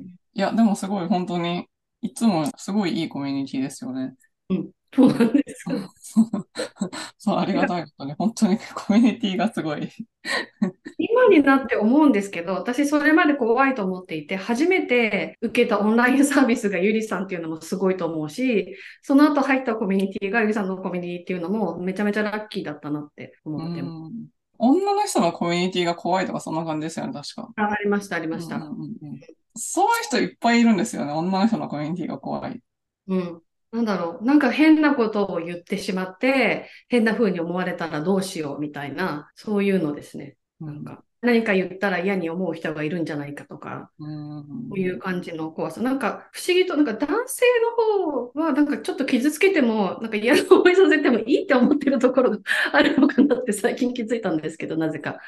[0.00, 1.68] んいや、でもすごい本当に、
[2.00, 4.16] いつもすごいいいコミュニティですよね。
[4.94, 5.78] そうなんですよ。
[7.16, 9.88] そう、ありがたいことに、本当にコミュニティがすごい。
[10.98, 24.12] 今になって思うんですけど、私それまで怖いと思っていて、初めて受けたオンラインサービスがゆりさんっていうのもすごいと思うし、その後入ったコミュニティがゆりさんのコミュニティっていうのもめちゃめちゃラッキーだったなってう思ってます。
[24.12, 24.26] ん
[24.58, 27.48] 女の人のコミュニティが怖いとか、そんな感じですよね、確か。
[27.56, 28.56] あありました、ありました。
[28.56, 29.20] うんうんうんうん
[29.54, 31.12] そういう人いっぱいいるんですよね。
[31.12, 32.62] 女の人のコミュニティが怖い。
[33.08, 33.42] うん。
[33.72, 34.24] なんだろう。
[34.24, 40.36] なんか変なことを言ってしまって、変な風に思われたらどうしようみたいな、そういうのですね。
[40.60, 45.80] なんか、何か言ったら嫌に思う人がいるんじゃないかとか、うん、こういう感じの怖さ。
[45.80, 47.46] なんか不思議と、なんか男性
[47.96, 52.38] の方は、なんかちょっと傷つけても、なんか嫌な思いさせてもいいって思ってるところが
[52.72, 55.18] あるのかなって最近気づいたんですけど、なぜか。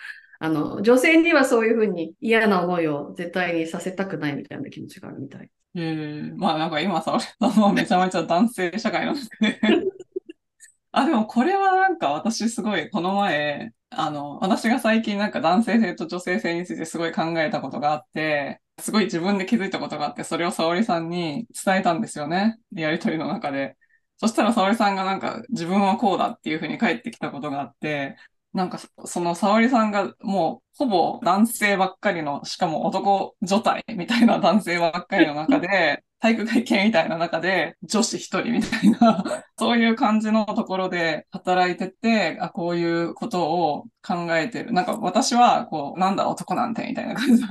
[0.44, 5.50] あの、女性にはそういうふうに嫌な思いを絶対にさせたくないみたいな気持ちがあるみたい。
[5.74, 7.18] えー、まあなんか今さ、
[7.74, 9.58] めちゃめちゃ男性社会なんですね。
[10.92, 22.58] あ、でもこれはなんか私すごいこの前、あの、私が最近なんか男性性と女性性についてすごい考えたことがあって、すごい自分で気づいたことがあって、それを沙織さんに伝えたんですよね。
[22.74, 23.78] やりとりの中で。
[24.18, 28.16] そしたら沙織さんがなんか自分はこうだっていうふうに返ってきたことがあって、
[28.54, 39.22] なんかそその沙織さんがもうほぼ男性ばっかりの、しかも男女体みたいな男性ばっかりの中で、 体育会系みたいな中で女子一人みたいな、
[39.58, 44.72] そういう感じのところで働いてて、あ、こういうことを考えてる。
[44.72, 47.42] なんか私は、こう、なんだ男なんてみたいな感じ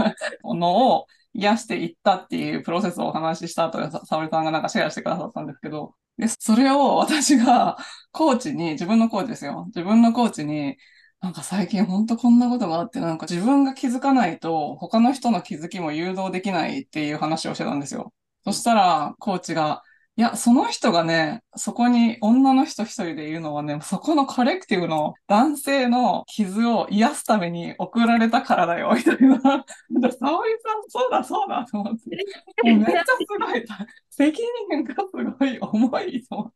[0.43, 7.77] ののを癒していったっていうプロセスをお話しした後沙織さんがなんかシェアしてくださったんですけど、で、それを私が
[8.11, 9.65] コーチに、自分のコーチですよ。
[9.67, 10.77] 自分のコーチに、
[11.23, 18.13] なんか最近ほんとこんなことがあって、なんか自分が気づかないと他の人の気づきも誘導できないっていう話をしてたんですよ。
[18.43, 19.83] そしたら、コーチが、
[20.17, 29.65] いや、その人がね、そこに女の人一人でいるのはね、そこのコレクティブの男性の傷を癒すために送られたからだよ、みたいな。
[30.01, 32.17] で沙織さん、そうだ、そうだ、と思って。
[32.69, 33.65] もうめっちゃすごい。
[34.09, 36.53] 責任がすごい重いと思っ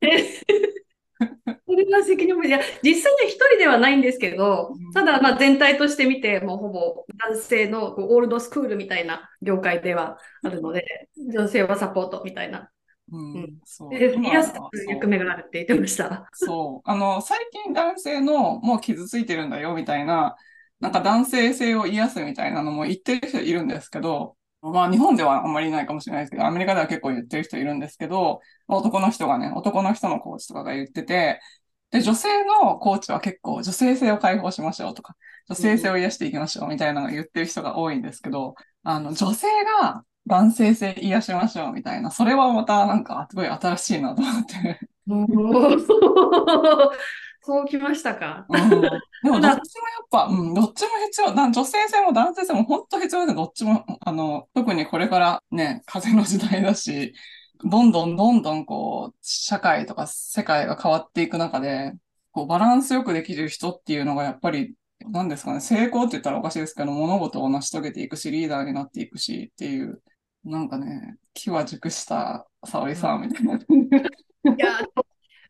[0.00, 0.87] て。
[1.66, 12.70] それが責任も、いや、実際には一人ではないんですけどうん、ただ、まあ全体として見て、もうほぼ男性のこうオールドスクールみたいな業界ではあるので、女性はサポートみたいな。
[13.12, 13.90] うんうんそう。
[13.98, 14.14] で、
[14.88, 16.26] 役目があるって言ってました。
[16.32, 16.90] そう。
[16.90, 20.36] あの、最近男性のもう傷ついてるんだよみたいな、
[20.80, 31.40] なんか男性性を癒すみたいなのも言ってる人いるんですけど、まあ日本ではあんまりいないかもしれないですけど、アメリカでは結構言ってる人いるんですけど、男の人がね、男の人のコーチとかが言ってて、
[31.90, 35.16] で、女性のコーチは結構女性性を解放しましょうとか、
[35.48, 39.46] 女性性を癒していきましょうみたいなのを言ってる人が多いんですけど、あの、女性
[39.80, 44.80] が男性性癒しましょうみたいな、それはまたなんかすごい新しいなと思って。
[47.48, 48.44] そうきましたか？
[48.50, 49.58] うん、でもどっちもやっ
[50.10, 51.34] ぱ、うん、どっちも必要。
[51.34, 57.14] な女性性も男性性も本当必要で、どっちも、あの、特にこれからね、風の時代だし、
[57.64, 61.94] どんどんどんどんこう、社会とか世界が変わっていく中で、
[62.32, 64.74] こう、バランスよくできる人っていうのがやっぱり、
[65.10, 70.02] なんですかね、成功って言ったらおかしいですけど、物事を成し遂げていくし、リーダーになっていくしっていう、
[70.44, 73.54] なんかね、気は熟した沙織さんみたいな。
[73.54, 73.58] い
[74.58, 74.80] や、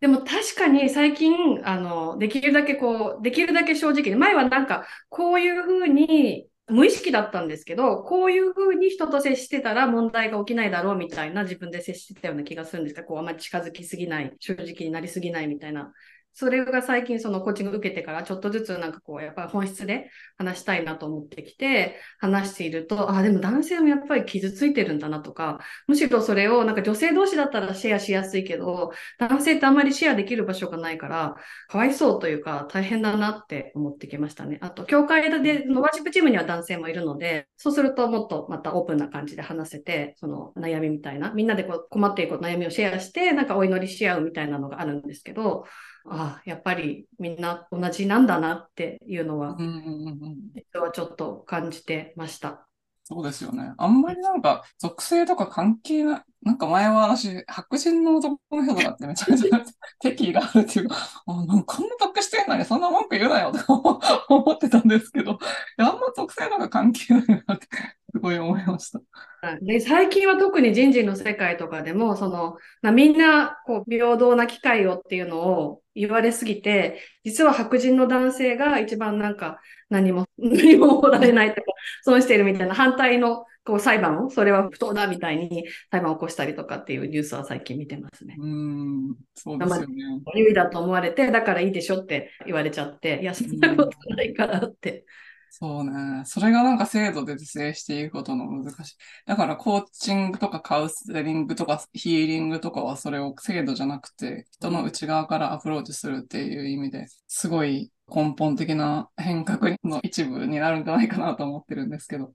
[0.00, 1.34] でも確かに最近、
[1.66, 15.92] あの、できるだけこう、できるだけ正直に、前はなんか、こういうふうに、無意識だったんですけど、こういうふうに人と接してたら問題が起きないだろうみたいな自分で接してたような気がするんですが、こう、あんまり近づきすぎない、正直になりすぎないみたいな。
[16.38, 31.35] それが最近そのコーチング受けてからちょっとずつなんかこう、やっぱり本質で話したいなと思ってきて、話していると、あ、でも男性もやっぱり傷ついてるんだなとか、むしろそれをなんか女性同士だったらシェアしやすいけど、男性ってあんまりシェアできる場所がないから、
[31.66, 34.59] かわいそうというか大変だなって思ってきましたね。
[34.61, 45.64] あと、教会でのワーシップチームには男性もいるので、そうするともっとまたオープンな感じで話せて、その悩みみたいな、みんなでこう困っている悩みをシェアして、なんかお祈りし合うみたいなのがあるんですけど、
[46.11, 52.69] ああ、やっぱりみんな同じなんだなっていうのはう、んうんうんうん実はちょっと感じてました。
[53.11, 53.73] そうですよね。
[53.79, 56.23] あんまりなんか、属性とか関係ない。
[56.42, 59.65] なんか前は私、白人の男の人とかって めちゃめちゃ
[60.00, 60.96] 敵意があるっていうか、
[61.27, 65.38] あなんかこんな得してんのにそんな文句言うなよとか 思ってたんですけど、
[65.79, 67.67] あんま属性とか関係ないなって、
[68.13, 69.00] すごい思いました。
[69.40, 81.73] はいで、最近は特に人事の世界とかでも、その、まあみんな、こう、平等な機会をっていうのを言われすぎて、実は白人の男性が一番なんか何も、 何ももらえないとか、
[82.03, 88.37] 損してるみたいな反対のこう裁判を、それは不当だみたいに裁判を起こしたりとかっていうニュースは最近見てますね。
[88.38, 89.94] うん、そうですよね。
[90.37, 95.05] 優位だと思われて、だからいいでしょって言われちゃって、いや、そんなことないからって。
[95.51, 96.25] そうね。
[96.27, 98.96] それがなんか制度で是正していくことの難しい。
[99.27, 112.33] だからコーチングとかカウンセリングとかヒーリングとかはそれを制度じゃなくて人の内側からアプローチするっていう意味ですごい根本的な変革の一部になるんじゃないかなと思ってるんですけど。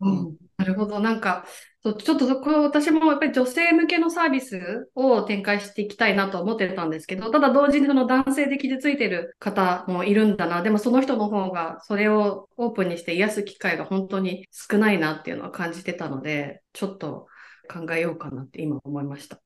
[0.00, 1.00] うん、なるほど。
[1.00, 1.46] なんか、
[1.82, 10.62] ちょっとそこ、私もやっぱり女性向けのサービスを展開していきたいなと思ってたんですけど、ただ同時にその男性で傷ついてる方もいるんだな。
[10.62, 17.28] でもその人の方がそれをオープンにして癒す機会が本当に少ないなっていうのは感じてたので、ちょっと
[17.72, 19.40] 考えようかなって今思いました。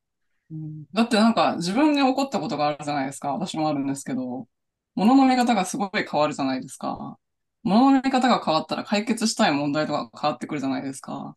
[0.51, 3.33] うん、だってなんか自分に起こったことがあるじゃないですか。
[3.33, 4.49] 私もあるんですけど、
[4.95, 7.19] 物の見方がすごい変わるじゃないですか。
[7.63, 11.37] 物の見方が変わったら解決したい問題とか変わってくるじゃないですか。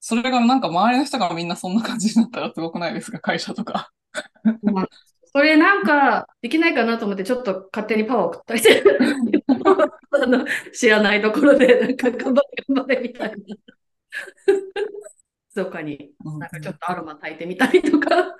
[0.00, 3.20] それがなんか周りの人がみんなそんな感じになったらすごくないですか？
[3.20, 3.92] 会社とか。
[4.62, 4.88] まあ、
[5.32, 8.82] それなんかできないかなと思ってちょっと勝手にパワー送ったりして
[10.10, 10.44] あの
[10.74, 13.36] 知らないところでなんか頑張れ頑張れみたいな。
[15.54, 18.34] どっかになんかちょっとアロマ炊いてみたりとか。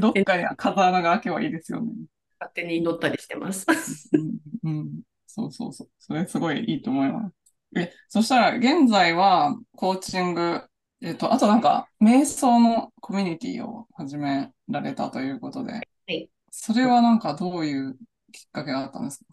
[0.00, 1.92] どっかに風穴が開けばいいですよね。
[2.40, 3.66] 勝手に祈ったりしてます。
[4.12, 4.90] うん、うん
[5.38, 5.88] そうそうそう。
[5.98, 7.34] それすごいいいと思います。
[7.76, 10.62] え、そしたら、現在は、コーチング、
[11.00, 15.78] えっと、あとなんか、瞑想のコミュニティを始められたということで、は
[16.08, 16.28] い。
[16.50, 17.94] それはなんかどういう
[18.32, 19.26] きっかけがあったんですか？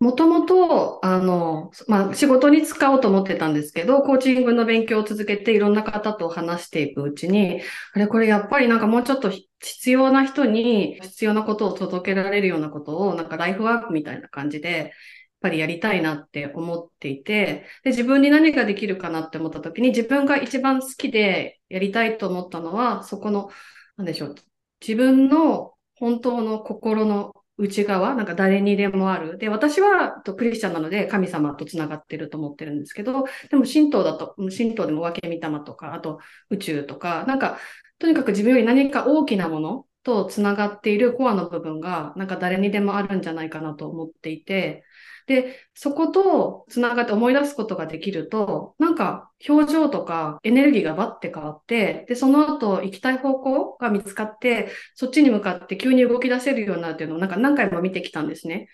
[0.00, 7.62] もともと、あの、まあ、仕事に使おうと思ってたんですけど、コーチングの勉強を続けていろんな方と話していくうちに、
[7.94, 14.92] あれ、これやっぱりなんかもうちょっと必要な人に必要なことを届けられるようなことを、なんかライフワークみたいな感じで
[15.38, 23.50] っぱりやりたいなって思っていて、で、自分に何ができるかなって思った時に、自分が一番好きでやりたいと思ったのは、そこの、
[23.96, 24.34] なんでしょう、
[24.80, 29.38] 自分の本当の心の内側、なんか誰にでもある。
[29.38, 36.18] で、私はクリスチャンなので神様と繋がってると思ってるんですけど、でも神道だと、神道でも分け御霊とか、あと
[36.50, 37.58] 宇宙とか、なんか、
[37.98, 44.84] とにかく自分より何か大きなものと繋がっているコアの部分が、なんか誰にでもあるんじゃないかなと思っていて、
[45.28, 58.68] で、そこと繋がって思い出すことができると、なんか表情とかエネルギーがバッて変わって、で、その後行きたい方向が見つかって、そっちに向かって急に動き出せるようになるっていうのをなんか何回も見てきたんですね。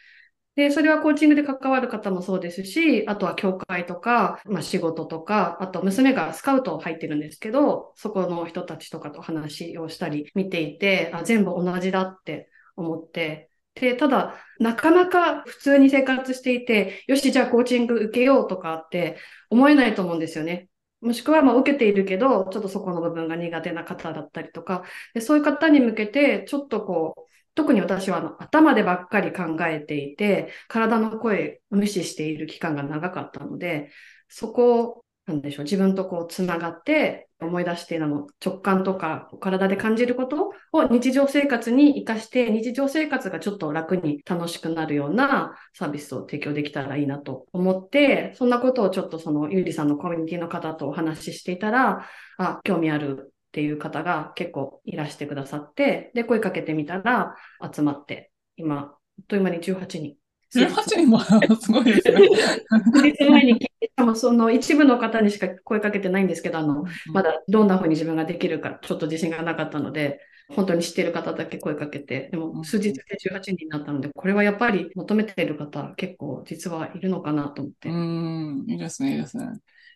[0.54, 19.18] で、それはコーチングで関わる方もそうですし、あとは教会とか、まあ仕事とか、あと娘がスカウト入ってるんですけど、そこの人たちとかと話をしたり見ていて、あ全部同じだって思って、で、ただ、なかなか普通に生活していて、よし、じゃあコーチング受けようとかって
[19.50, 20.68] 思えないと思うんですよね。
[21.00, 33.90] もしくは、まあ、受けているけど、ちょっとそこの部分が苦手な方だったりとか、でそういう方に向けて、ちょっとこう、特に私はあの頭でばっかり考えていて、体の声を無視している期間が長かったので、
[34.28, 52.06] そこをなんでしょう、自分とこうつながって思い出してあの直感とか体で感じることを日常生活に活かして日常生活がちょっと楽に楽しくなるようなサービスを提供できたらいいなと思って、そんなことをちょっとそのゆうりさんのコミュニティの方とお話ししていたら、
[52.38, 57.34] あ、興味あるっていう方が結構いらしてくださって、で、声かけてみたら
[57.74, 60.16] 集まって、今、あっという間に18人
[60.50, 62.28] 18人もすごいですね。
[63.28, 77.88] 前に聞いて、しかもその一部の方にしか声かけてないんですけど、あの、まだどんな風に自分ができるか、ちょっと自信がなかったので、本当に知ってる方だけ声かけて、でも数日で18人になったので、これはやっぱり求めている方、結構実はいるのかなと思って。
[77.88, 79.46] うん、いいですね、いいですね。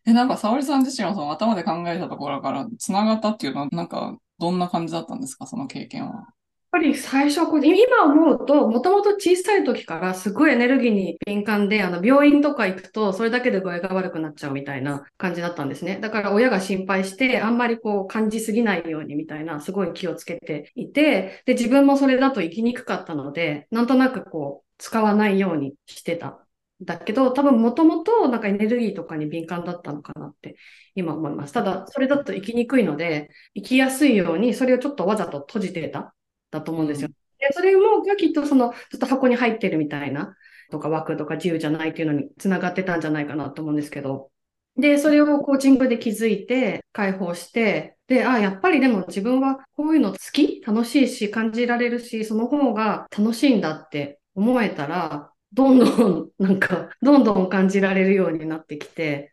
[0.06, 6.28] え、なんか、沙織さん自身はその頭で考えたところから繋がったっていうのは、なんか、どんな感じだったんですか、その経験は？
[6.68, 15.98] っぱり最初、今思うと、もともと小さい時からすごいエネルギーに敏感で、あの、病院とか行くと、それだけで具合が悪くなっちゃうみたいな感じだったんですね。
[15.98, 26.44] だから親が心配して、あんまりこう、感じすぎないようにみたいな、すごい気をつけていて、で、自分もそれだと生きにくかったので、なんとなくこう、使わないようにしてた。
[26.82, 30.56] だけど、多分もともとなんかエネルギーとかに敏感だったのかなって
[30.94, 31.52] 今思います。
[31.54, 36.14] ただ、それだと生きにくいので、生きやすいように、それをちょっとわざと閉じてた。
[36.50, 37.08] だと思うんですよ。
[37.38, 40.36] でそれもがきっとその、ちょっと箱に入ってるみたいな、
[40.70, 44.30] とか枠とか自由じゃないっていうのにつながってたんじゃないかなと思うんですけど。
[44.76, 59.32] で、それをコーチングで気づいて、解放して、で、あ、やっぱりでも自分はこういうの好き楽しいし、感じられるし、その方が楽しいんだって思えたら、どんどん、なんか、どんどん感じられるようになってきて、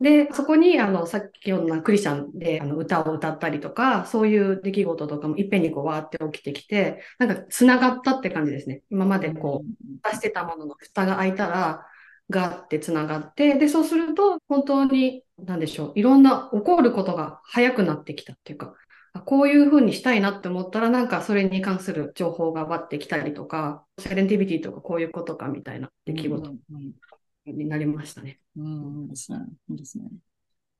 [0.00, 8.82] で、そこに、あの、さっきのクリスチャンであの歌を歌ったりとか、そういう出来事とかもいっぺんにこうわーって起きてきて、なんか繋がったって感じですね。
[8.90, 11.86] 今までこう、出してたものの蓋が開いたら、
[12.30, 18.74] ガーって繋がって、で、そうすると、本当に、なんでしょう、いろんな起こることが早くなってきたっていうか、
[19.26, 26.54] こういうふうにしたいなって思ったら、なんかそれに関する情報がわってきたりとか、セレンティビティとかこういうことかみたいな出来事
[27.52, 28.40] になりましたね。
[28.56, 29.38] うん、いいですね。
[29.70, 30.04] いいですね。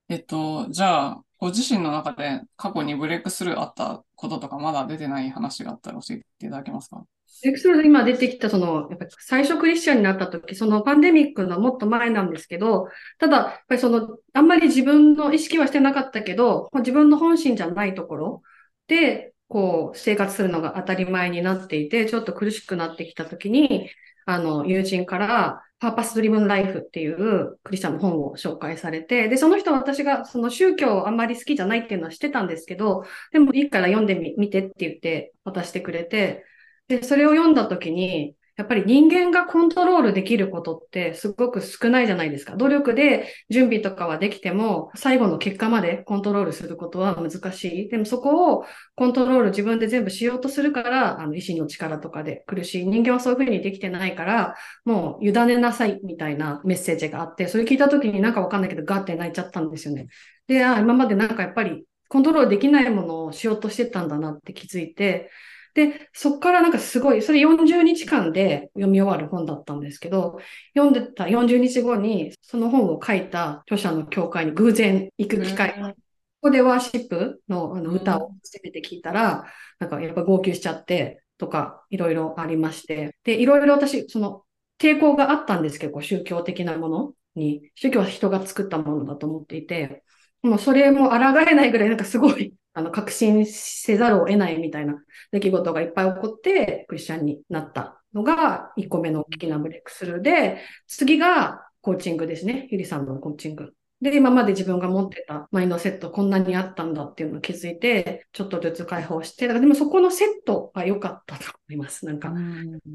[0.08, 7.04] えっと、じゃあ、ご自身の中で過去にブレイクスルーあったこととかまだ出てない話があったら教えていただけますか？
[7.42, 18.42] ブレイクスルー今出てきた、その、やっぱ最初クリスチャンになった時、そのパンデミックのもっと前なんですけど、ただ、やっぱりその、あんまり自分の意識はしてなかったけど、自分の本心じゃないところ
[18.88, 23.88] で、こう、生活するのが当たり前になっていて、ちょっと苦しくなってきた時に、
[24.26, 36.44] あの、友人から、パーパスドリブンライフっていうクリスチャンの本を紹介されて、で、その人は私がその宗教をあんまり好きじゃないっていうのは知ってたんですけど、でもいいから読んでみ、てって言って渡してくれて、
[36.88, 42.56] で、それを読んだ時に、やっぱり人間がコントロールできることってすごく少ないじゃないですか。
[42.56, 47.88] 努力で準備とかはできても、最後の結果までコントロールすることは難しい。
[47.88, 52.86] でもそこをコントロール自分で全部しようとするから、あの、意志の力とかで苦しい。
[52.86, 60.08] 人間はそういうふうにできてないから、もう委ねなさいみたいなメッセージがあって、それ聞いた時になんかわかんないけど、ガーって泣いちゃったんですよね。
[60.48, 65.30] で、あ、今までなんかやっぱりコントロールできないものをしようとしてたんだなって気づいて、
[65.74, 70.38] で、そっからなんかすごい、それ40日間で読み終わる本だったんですけど、
[70.74, 75.96] 読んでた40日後に、その本を書いた著者の教会に偶然行く機会が、こ
[76.42, 79.44] こでワーシップのあの歌を初めて聞いたら、
[79.78, 83.16] なんかやっぱ号泣しちゃって、とか、いろいろありまして。
[83.24, 84.44] で、いろいろ私、その、
[84.78, 90.02] 抵抗があったんですけど、宗教的なものに、宗教は人が作ったものだと思っていて、
[90.42, 94.94] もうそれも抗えないぐらいなんかすごいあの、確信せざるを得ないみたいな
[95.32, 102.68] 出来事がいっぱい起こって、クリスチャンになったのが1個目の大きなブレイクスルーで、次がコーチングですね。
[102.70, 103.74] ゆりさんのコーチング。
[104.00, 112.06] で、今まで自分が持ってたマインドセットこんなにあったんだっていうのを気づいて、ちょっとずつ解放して、だからでもそこのセットが良かったと思います。
[112.06, 112.32] なんか、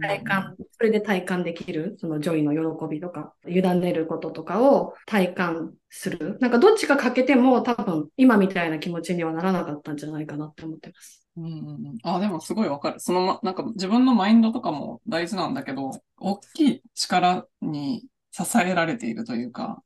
[0.01, 6.39] 体感、それで体感できる、その joy の喜びとか、委ねることとかを体感する。
[6.41, 11.25] なんかどっちか欠けても多分今みたいな気持ちにはならなかったんじゃないかなって思ってます。
[11.37, 12.99] うんうん、あ、でもすごいわかる。
[12.99, 19.83] その、なんか自分のマインドとかも大事なんだけど、大きい力に支えられているというか、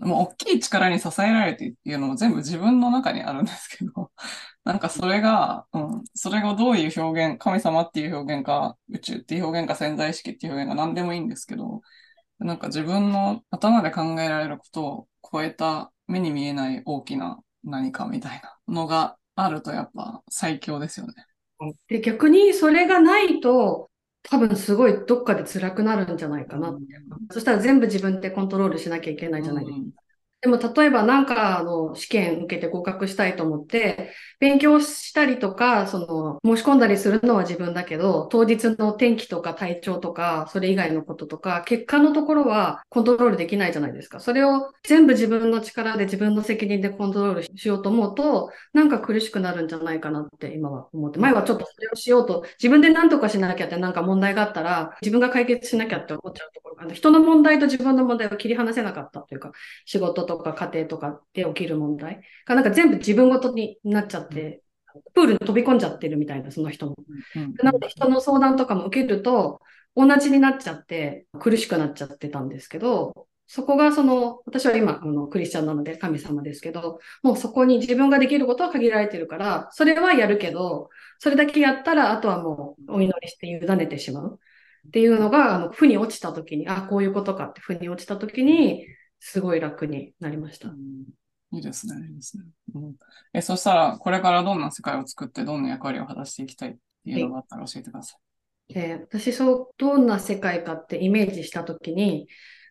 [0.00, 4.10] もう大きい力に支えられてっていうのも全部自分の中にあるんですけど、
[4.64, 11.82] なんかそれが、うん、それがどういう表現、神様っていう表現か、宇宙っていう表現か、潜在意識っていう表現か何でもいいんですけど、
[12.38, 21.14] なんか自分の頭で考えられることを超えた目に見えない大きな何かみたいなのがあるとやっぱ最強ですよね。
[21.88, 23.89] で、逆にそれがないと、
[24.22, 26.80] 多分すごいどっかで辛くなるんじゃないかなって。
[27.30, 29.86] そしたら全部自分でコントロールしなきゃいけないじゃないですか。
[30.42, 44.18] でも例えばなんかの試験受けて合格したいと思って、勉強したりとか、その申し込んだりするのは自分だけど、当日の天気とか体調とか、それ以外のこととか、結果のところはコントロールできないじゃないですか。
[44.18, 59.52] それを全部自分の力で自分の責任でコントロールしようと思うと、なんか苦しくなるんじゃないかなって今は思って、前はちょっとそれをしようと、自分で何とかしなきゃってなんか問題があったら、自分が解決しなきゃって思っちゃうところが、人の問題と自分の問題を切り離せなかったというか、
[59.84, 62.20] 仕事とか家庭とかで起きる問題？
[62.46, 64.62] がなんか全部自分ごとになっちゃって、
[65.14, 66.96] プールに飛び込んじゃってるみたいな、その人も。
[67.62, 69.60] なので人の相談とかも受けると、
[69.96, 84.38] 同じになっちゃって苦しくなっちゃってたんですけど、そこがその、私は今、あの、クリスチャンなので神様ですけど、もうそこに自分ができることは限られてるから、それはやるけど、それだけやったら、あとはもうお祈りして委ねてしまう
[84.86, 88.86] っていうのが、あの、負に落ちた時に、あ、こういうことかって負に落ちた時に、
[89.20, 90.68] すごい楽になりました。
[91.52, 92.44] いいですね、いいですね。
[92.74, 92.94] うん、
[93.32, 98.74] え、そしたら、これからどんな世界を作って、どんな役割を果たしていきたいっていうのがあったら教えてください。
[98.78, 102.28] えー、私、そう、どんな世界かってイメージしたときに、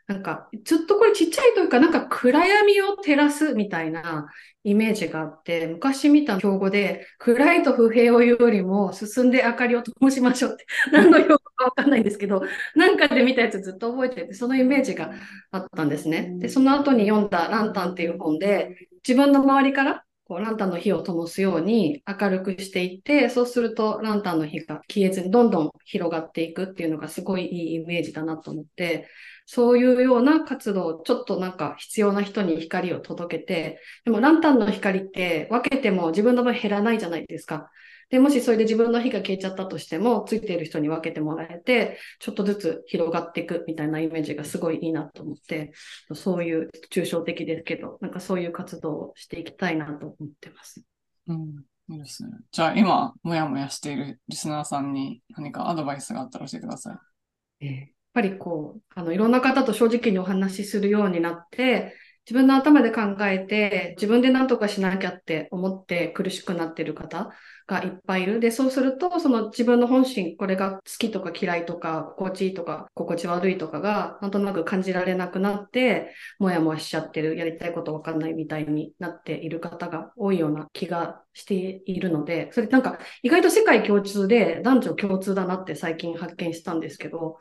[0.08, 4.28] なんか、ずっとこれちっちゃい時からなんか暗闇を照らすみたいな
[4.64, 12.42] イメージがあって、昔見た標語で、暗いと不平を言うよりも進んで明かりを灯しましょうって、何の標語かわかんないんですけど、
[12.76, 15.12] なんかで見たやつずっと覚えてて、そのイメージが
[15.52, 16.34] あったんですね。
[16.40, 29.08] で、その後に読んだランタンっていう本で、自分の周りからこうランタンの火を灯すように明るくしていって、そうするとランタンの火が消えずにどんどん広がっていくっていうのがすごいいいイメージだなと思って、
[29.48, 37.72] そういうような活動を、ちょっとなんか必要な人に光を届けて、でもランタンの光って分けても自分の分減らないじゃないですか。
[38.10, 45.74] で、もしそれで自分の火が消えちゃったとしても、ついている人に分けてもらえて、ちょっとずつ広がっていくみたいなイメージがすごいいいなと思って、
[46.14, 50.82] そういう抽象的ですけど、なんかそういう活動をしていきたいなと思ってます。
[51.28, 52.32] うん、いいですね。
[52.52, 57.00] じゃあ今、もやもやしているリスナーさんに何かアドバイスがあったら教えてくださ
[57.62, 57.66] い。
[57.68, 61.94] えー、やっぱりこう、あの、いろんな方と正直にお話しするようになって、
[62.30, 67.32] 自分の頭で考えて、自分で何とかしなきゃって思って苦しくなってる方
[67.66, 68.40] がいっぱいいる。
[68.40, 87.40] で、そうすると、その自分の本心、これが好きとか嫌いとか、心地いいとか、心地悪いとかが、なんとなく感じられなくなって、もやもやしちゃってる、やりたいことわかんないみたいになっている方が多いような気がしているので、それなんか意外と世界共通で男女共通だなって最近発見したんですけど、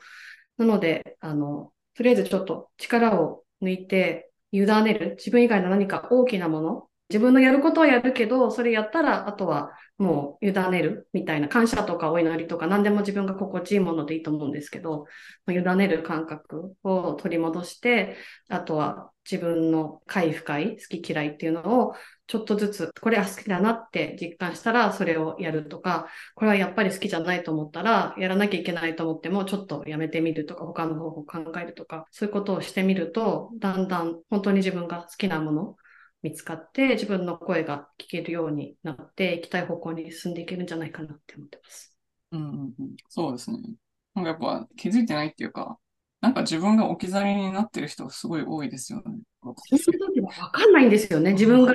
[0.56, 15.06] なので、あの、とりあえずちょっと力を抜いて、委ねる、自分以外の何か大きなもの、自分のやることはやるけど、それやったら、あとはもう委ねるみたいな、感謝とかお祈りとか、何でも自分が心地いいものでいいと思うんですけど、
[15.48, 18.16] 委ねる感覚を取り戻して、
[18.48, 21.94] あとは自分の快不快、好き嫌いっていうのを、
[22.26, 35.76] ちょっとずつ、これは好きだなって実感したら、それをやるとか、これはやっぱり好きじゃないと思ったら、やらなきゃいけないと思っても、ちょっとやめてみるとか、他の方法を考えるとか、そういうことをしてみると、だんだん本当に自分が好きなもの、
[36.22, 41.96] 見つかって、自分の声が聞けるようになって、行きたい方向に進んでいけるんじゃないかなって思ってます。
[42.32, 43.58] うんうんうん、そうですね。
[44.14, 45.78] なんかやっぱ気づいてないっていうか、
[46.20, 49.18] なんか自分が置き去りになってる人すごい多いですよね。
[49.42, 51.74] そういう時は分かんないんですよね、自分が。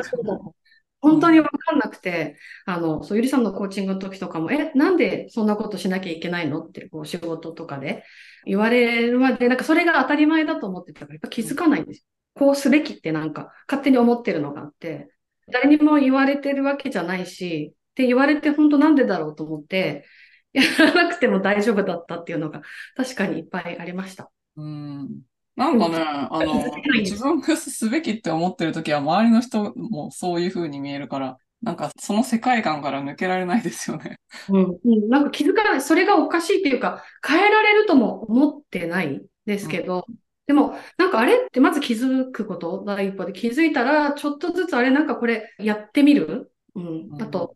[0.99, 8.05] 本当に分かんなくて、あの、そう、ゆりさんのコーチングの時とかも、え、なんでそんなことしなきゃいけないのって、こう、仕事とかで
[8.45, 12.03] 言われるまで、なんかそれが当たり前だと思ってたから、やっぱ気づかないんですよ。
[12.35, 15.09] こうすべきってなんか勝手に思ってるのがあって、
[15.51, 20.05] 誰にも言われてるわけじゃないし、って言われて本当なんでだろうと思って、
[20.53, 22.61] やらなくても大丈夫だったっていうのが
[22.95, 24.31] 確かにいっぱいありました。
[24.55, 25.21] うん。
[25.55, 26.63] なんかね、あの、
[26.99, 34.19] 自分がすべきって思ってるときは周りの人もそういう風に見えるから、なんかその世界観から抜けられないですよね。
[34.49, 35.81] うん、なんか気づかない。
[35.81, 40.15] それがおかしいっていうか、変えられるとも思ってないですけど、うん
[40.45, 46.51] でも、なんかあれってまず気づくこと、第一歩で気づいたら、ちょっとずつあれなんかこれやってみる？
[46.75, 47.09] うん。
[47.21, 47.55] あと、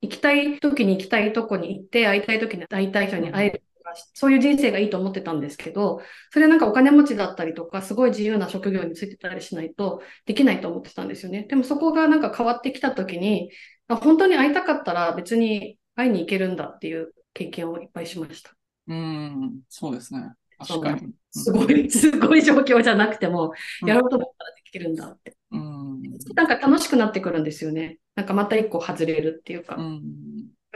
[0.00, 6.00] 行きたい時に行きたいとこに行って、会いたい時に会いたい人に会えるとか、そういう人生がいいと思ってたんですけど、
[6.32, 11.46] それなんかお金持ちだったりとか、すごい自由な職業についてたりしないとできないと思ってたんですよね。
[11.48, 13.50] でもそこがなんか変わってきた時に、
[13.86, 18.50] 本当に会いたかったら別に会いに行けるんだっていう経験をいっぱいしました。
[18.86, 20.32] うん、そうですね。
[20.58, 21.12] 確かに。
[21.38, 23.52] すごい、 すごい状況じゃなくても、
[23.86, 25.36] やろうと思ったらできるんだって。
[25.50, 26.02] うん、
[26.34, 27.98] なんか楽しくなってくるんですよね。
[28.14, 29.76] なんかまた一個外れるっていうか。
[29.76, 30.02] うん、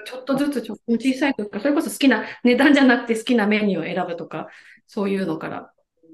[0.05, 4.49] ちょっとずつちょっと小さいとか、それこそ好きな値段じゃなくて好きなメニューを選ぶとか、
[4.87, 5.73] そういうのから。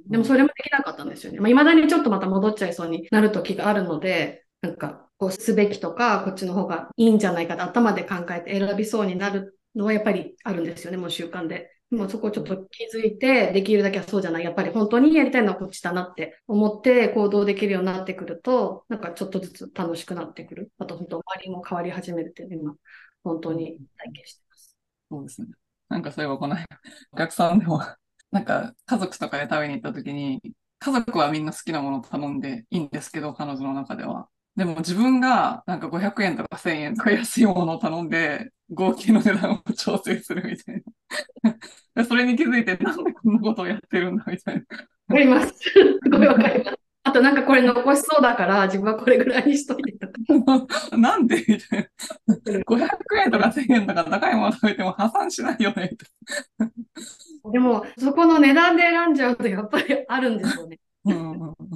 [0.09, 1.38] でもそれもできなかったんですよね。
[1.38, 11.70] まあ、未だにちょっとまた戻っちゃいそうになる時があるので、なんかこうすべきとか、こっちの方がいいんじゃないかと頭で考えて選びそうになるのはやっぱりあるんですよね、もう習慣で。
[11.91, 14.45] もうそこちょっと気づいて、できるだけはそうじゃない。
[14.45, 20.70] やっぱり本当にやりたいのはこっちだなって思って行動できるようになってくると、なんかちょっとずつ楽しくなってくる。
[20.78, 22.74] あと本当周りも変わり始めるっていうの今、
[23.24, 24.76] 本当に体験してます。
[25.11, 25.49] そうですね。
[25.89, 26.76] なんかそういえばこの辺
[27.12, 27.80] お客さんでも、
[28.30, 30.43] なんか家族とかで食べに行った時に、
[30.80, 34.28] 家族はみんな好きなもの頼んでいいんですけど、彼女の中では。
[34.59, 40.82] でも自分がなんか500円とか1000円とか安いものを頼んで、合計の値段を調整するみたい
[41.94, 42.04] な。
[42.04, 44.61] それに気づいて、なんでこんなことをやってるんだみたいな。
[44.61, 45.54] わかります。
[45.61, 46.76] すごいわかります。
[47.04, 50.66] あとなんかこれ残しそうだから、自分はこれぐらいにしといてとか。
[50.98, 51.88] なんでみたい
[52.26, 52.34] な。
[52.66, 52.88] 500
[53.26, 55.92] 円とか1000円とか高いもの食べても破産しないよね
[57.52, 60.80] でも、そこの値段で選んじゃうとやっぱりあるんですよね。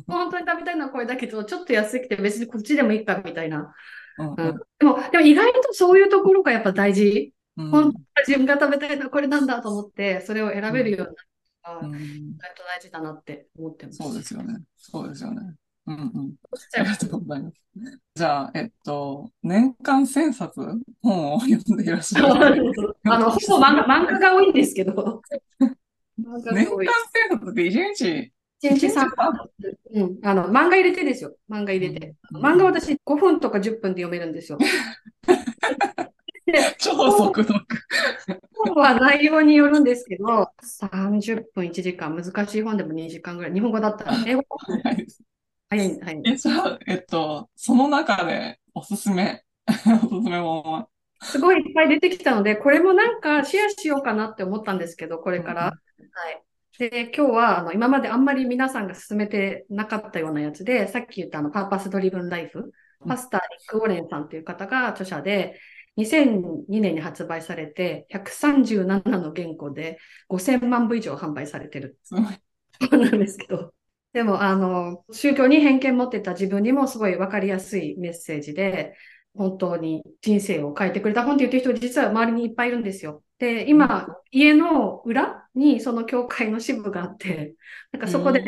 [0.06, 3.74] 本当に食べたいのはこれだけど、ちょっと安くて別にこっちでもいいかみたいな。
[4.18, 4.42] うん、で
[4.84, 7.32] も、でも意外とそういうところがやっぱ大事。
[7.56, 11.16] うん、本当自分が食べたいのはこれなんだと思って、それを選べるように
[11.62, 13.98] なるのが、意外と大事だなって思ってます。
[13.98, 14.58] そうですよね。
[14.76, 15.54] そうですよね。
[15.86, 16.34] うんうん。
[16.74, 17.56] ありがとうございます。
[18.14, 20.60] じゃあ、えっと、年間1000冊
[21.02, 22.26] 本を読んでいらっしゃる。
[23.04, 25.22] あの、 ほぼ漫画漫画が多いんですけど。
[26.18, 26.76] 年間1000
[27.30, 28.32] 冊って1日
[28.62, 29.06] 1日3
[29.94, 30.18] うん。
[30.22, 31.36] あの、漫画入れてですよ。
[31.50, 32.14] 漫画入れて。
[32.32, 34.58] 漫画私5分とか10分で読めるんですよ。
[34.58, 34.66] で、
[36.78, 37.66] 超速読。
[38.54, 43.52] 本は内容によるんですけど、30分1時間、難しい本でも2時間ぐらい。
[43.52, 44.44] 日本語だったら、 英語
[44.84, 45.06] はい
[45.70, 46.22] 早い、早い。
[46.26, 50.88] え、じゃあ、えっと、その中でおすすめ、 おすすめ本は。
[51.22, 55.72] すごいいっぱい出てきたので、これもなんかシェアしようかなって思ったんですけど、これから。
[56.12, 56.41] はい。
[56.78, 62.72] で、今日は、あの、今まであんまり皆さんが進めてなかったようなやつで、さっき言ったあの、パーパスドリブンライフ、
[63.06, 65.58] パスター・リック・ウォレンさんという方が著者で、
[65.96, 69.98] 2002年に発売されて、137の言語で
[70.28, 71.98] 5000万部以上販売されてる。
[72.02, 73.74] そうなんですけど。
[74.14, 78.94] でも、あの、宗教に偏見持ってた自分にもすごいわかりやすいメッセージで、
[79.34, 83.22] 本当に人生を変えてくれた本って言ってる人実は周りにいっぱいいるんですよ。
[83.38, 87.54] で、今、家の裏にその教会の支部があって、
[87.92, 88.44] なんかそこで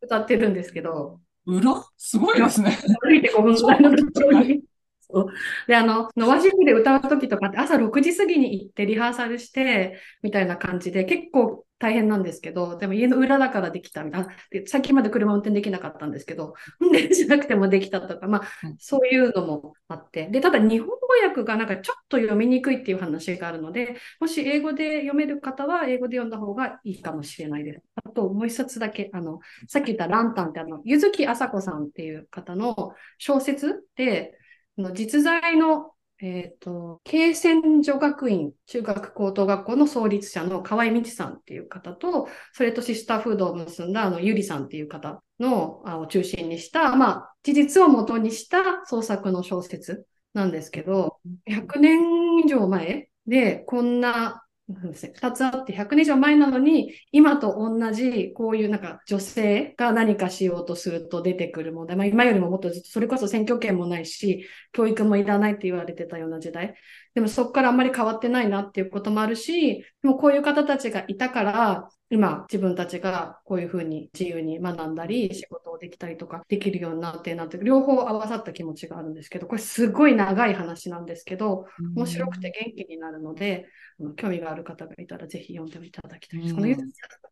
[0.00, 1.84] 歌ってるんですけど、裏？
[1.96, 2.76] すごいですね。
[3.02, 4.62] 歩いて5分ぐらいのところに。
[5.68, 14.28] で、あの、ノワジフで歌う時とかって朝6時過ぎに行ってリハーサルして、みたいな感じで結構大変なんですけど、でも家の裏だからできたみたいな。
[14.50, 20.28] で、さっきまで車運転できなかったんですけど、運転しなくてもできたとか、まあうん、そういうのもあって。
[20.28, 27.82] で、ただ日本語訳がなんかちょっと読みにくいっていう話があるので、もし英語で読める方は英語で読んだ方がいいかもしれないです。
[27.96, 34.38] あともう一冊だけ、あの、さっき言ったランタンってあの、ゆずきあさこさんっていう方の小説で、
[34.94, 35.92] 実在の、
[36.22, 66.74] えっと、慶泉女学院中学高等学校の創立者の河合道さんっていう方と、それとシスターフードを結んだあのゆりさんっていう方のあを中心にした、まあ、事実を元にした創作の小説なんですけど、100年以上前で、こんな、二、つあって100年以上前なのに、今と同じ、こういうなんか女性が何かしようとすると出てくる問題、まあ今よりももっとずっと、それこそ選挙権もないし、教育もいらないって言われてたような時代。
[67.16, 81.64] でもそこからあんまり変わってないなっていうこともあるし、でもこういう方たちがいたから、今自分たちがこういうふうに自由に学んだり、仕事をできたりとかできるようになってなって、両方合わさった気持ちがあるんですけど、これすごい長い話なんですけど、
[81.94, 83.66] 面白くて元気になるので、
[83.98, 86.50] あの興味がある方がいたらぜひ読んでいただきたいです。
[86.50, 86.82] うんこのゆず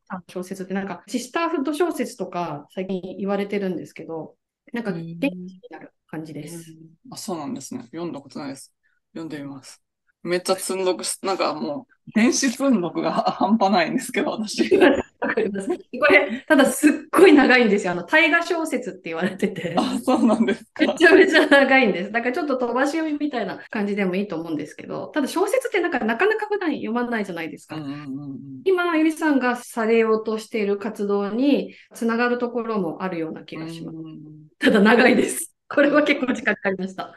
[0.08, 4.34] さんの小説ってなんかシスターフッド小説とか最近言われてるんですけど、
[4.72, 6.74] なんか元気になる感じです。
[7.10, 7.82] あ、そうなんですね。
[7.92, 8.73] 読んだことないです。
[9.14, 9.80] 読んでみます。
[10.24, 14.76] めっちゃ積んどくし、なんかもう、電子積んどくが半端ないんですけど、私。
[15.20, 15.76] わかりますこ
[16.10, 17.92] れ、ただすっごい長いんですよ。
[17.92, 19.74] あの、大河小説って言われてて。
[19.78, 20.84] あ、そうなんですか。
[20.86, 22.12] めちゃめちゃ長いんです。
[22.12, 27.76] だからちょっと飛ばし読みみたいな感じでもいいと思うんですけど、ただ小説ってなんかなかなか普段読まないじゃないですか。
[27.76, 28.38] うんうんうんうん。
[28.64, 33.96] 今、ゆりさんがされようとしている活動につながるところもあるような気がします。
[33.98, 34.20] うん
[34.58, 35.54] ただ長いです。
[35.68, 37.14] これは結構時間かかりました。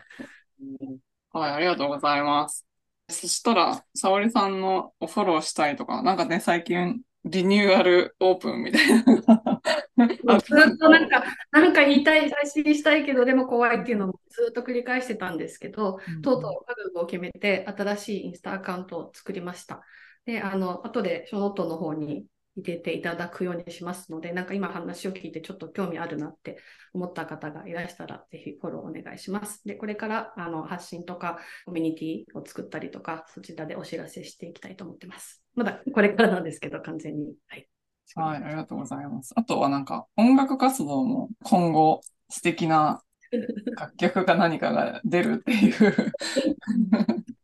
[1.38, 2.66] はい、ありがとうございます。
[3.10, 9.04] そしたら、沙織さんのフォローしたいとか、なんかね、最近、リニューアルオープンみたいな
[10.40, 19.84] ずっとなんか、なんか言いたい、配信したいけど、でも怖いっていうのもずっと繰り返してたんですけど、とうとう覚悟を決めて、新しいインスタアカウントを作りました。
[20.26, 22.26] で、あの、後でショーノートの方に
[22.58, 26.58] 入れていただくようにしますので、なんか今話を聞いてちょっと興味あるなって
[26.94, 29.64] 思った方がいらしたら、ぜひフォローお願いします。
[29.64, 35.44] で、これからあの発信とかコミュニティを作ったりとか、そちらでお知らせしていきたいと思ってます。
[35.56, 37.36] まだこれからなんですけど、完全に。
[37.48, 37.68] はい。
[38.16, 39.34] はい、ありがとうございます。
[39.36, 43.04] あとはなんか、音楽活動も今後素敵な
[43.78, 46.14] 楽曲か何かが出るっていう。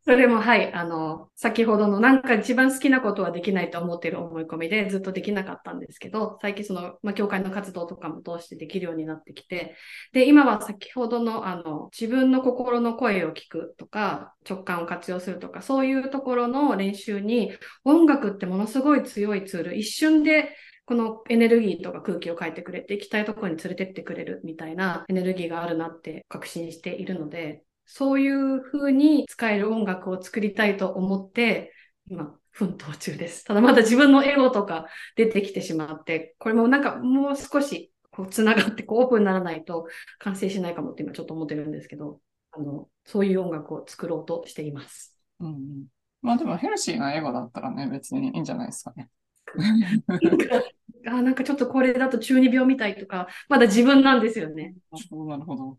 [0.06, 9.78] それも、はい、あの、先ほどのなんか一番好きなことはできないと思っている思い込みでずっとできなかったんですけど、最近その、まあ、教会の活動とかも通してできるようになってきて、
[10.12, 17.54] で、今は先ほどの、あの、自分の心の声を聞くとか、直感を活用するとか、そういうところの練習に、
[17.86, 31.74] 音楽ってものすごい強いツール、一瞬でこのエネルギーとか空気を変えてくれて、行きたいところに連れてってくれるみたいなエネルギーがあるなって確信しているので、そういう風に使える音楽を作りたいと思って、
[32.08, 33.44] 今、奮闘中です。
[33.44, 39.88] ただまだ自分のエゴとか出てきてしまって、これもなんかもう少しこう繋がってこうオープンにならないと
[40.20, 42.20] 完成しないかもって今ちょっと思ってるんですけど、
[42.52, 45.18] あの、そういう音楽を作ろうとしています。
[45.40, 45.86] うんうん、
[46.22, 49.10] まあでもヘルシーなエゴだったらね、別にいいんじゃないですかね。
[51.08, 54.76] あなんかちょっとこれだと中二病みたいとか、まだ自分なんですよね。
[54.92, 55.78] なるほど、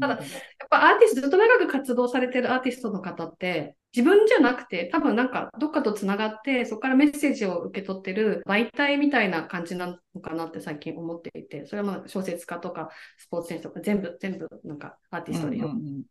[0.00, 0.26] ただ、やっ
[0.70, 16.02] ぱアーティスト、ずっと長く活動されてるアーティストの方って、自分じゃなくて、多分なんかどっかとつながって、そこからメッセージを受け取ってる媒体みたいな感じなのかなって最近思っていて、それはまあ小説家とかスポーツ選手とか全部、全部なんかアーティストでよくん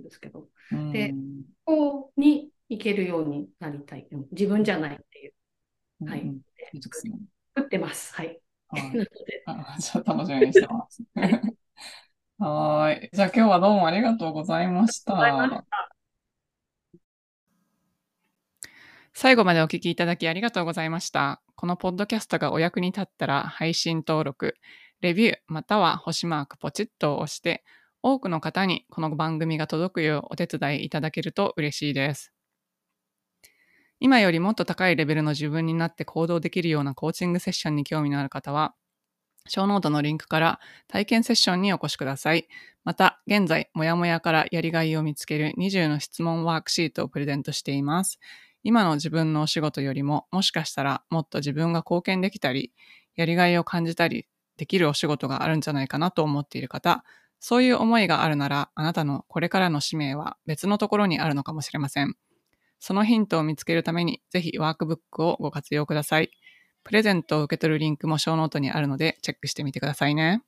[0.00, 1.12] ですけど、うんうん、で、
[1.64, 4.06] ここに行けるようになりたい。
[4.30, 5.32] 自分じゃないっていう。
[6.08, 6.20] はい。
[6.20, 6.40] うん、
[7.56, 8.14] 作ってます。
[8.14, 8.40] はい。
[8.70, 8.92] はい、
[9.80, 11.02] じゃあ楽しみにしてます。
[12.38, 13.10] はい。
[13.14, 15.14] じゃあ今日はどうもありがとうございました。
[19.16, 21.40] 最後までお聞きいただきありがとうございました。
[21.54, 24.56] このポッドキャストがお役に立ったら配信登録、
[25.00, 27.64] レビューまたは星マークポチッと押して
[28.02, 32.33] 多くの方にこの番組が届くようお手伝いいただけると嬉しいです。
[34.04, 38.74] 今よりもっと高いレベルの自分になって行動できるようなコーチングセッションに興味のある方は、
[39.48, 42.46] ショーノートのリンクから体験セッションにお越しください。
[42.84, 48.18] また、現在、もやもやからやりがいを見つける20の質問ワークシートをプレゼントしています。
[48.62, 52.74] 今の自分のお仕事よりも、もしかしたらもっと自分が貢献できたり、
[53.16, 54.26] やりがいを感じたり
[54.58, 57.04] できるお仕事があるんじゃないかなと思っている方、
[57.40, 62.16] そういう思いがあるなら、あなたのこれからの使命は別のところにあるのかもしれません。
[62.84, 66.30] そのヒントを見つけるために、ぜひワークブックをご活用ください。
[66.82, 70.42] プレゼントを受け取るリンクもショーノートにあるので、チェックしてみてくださいね。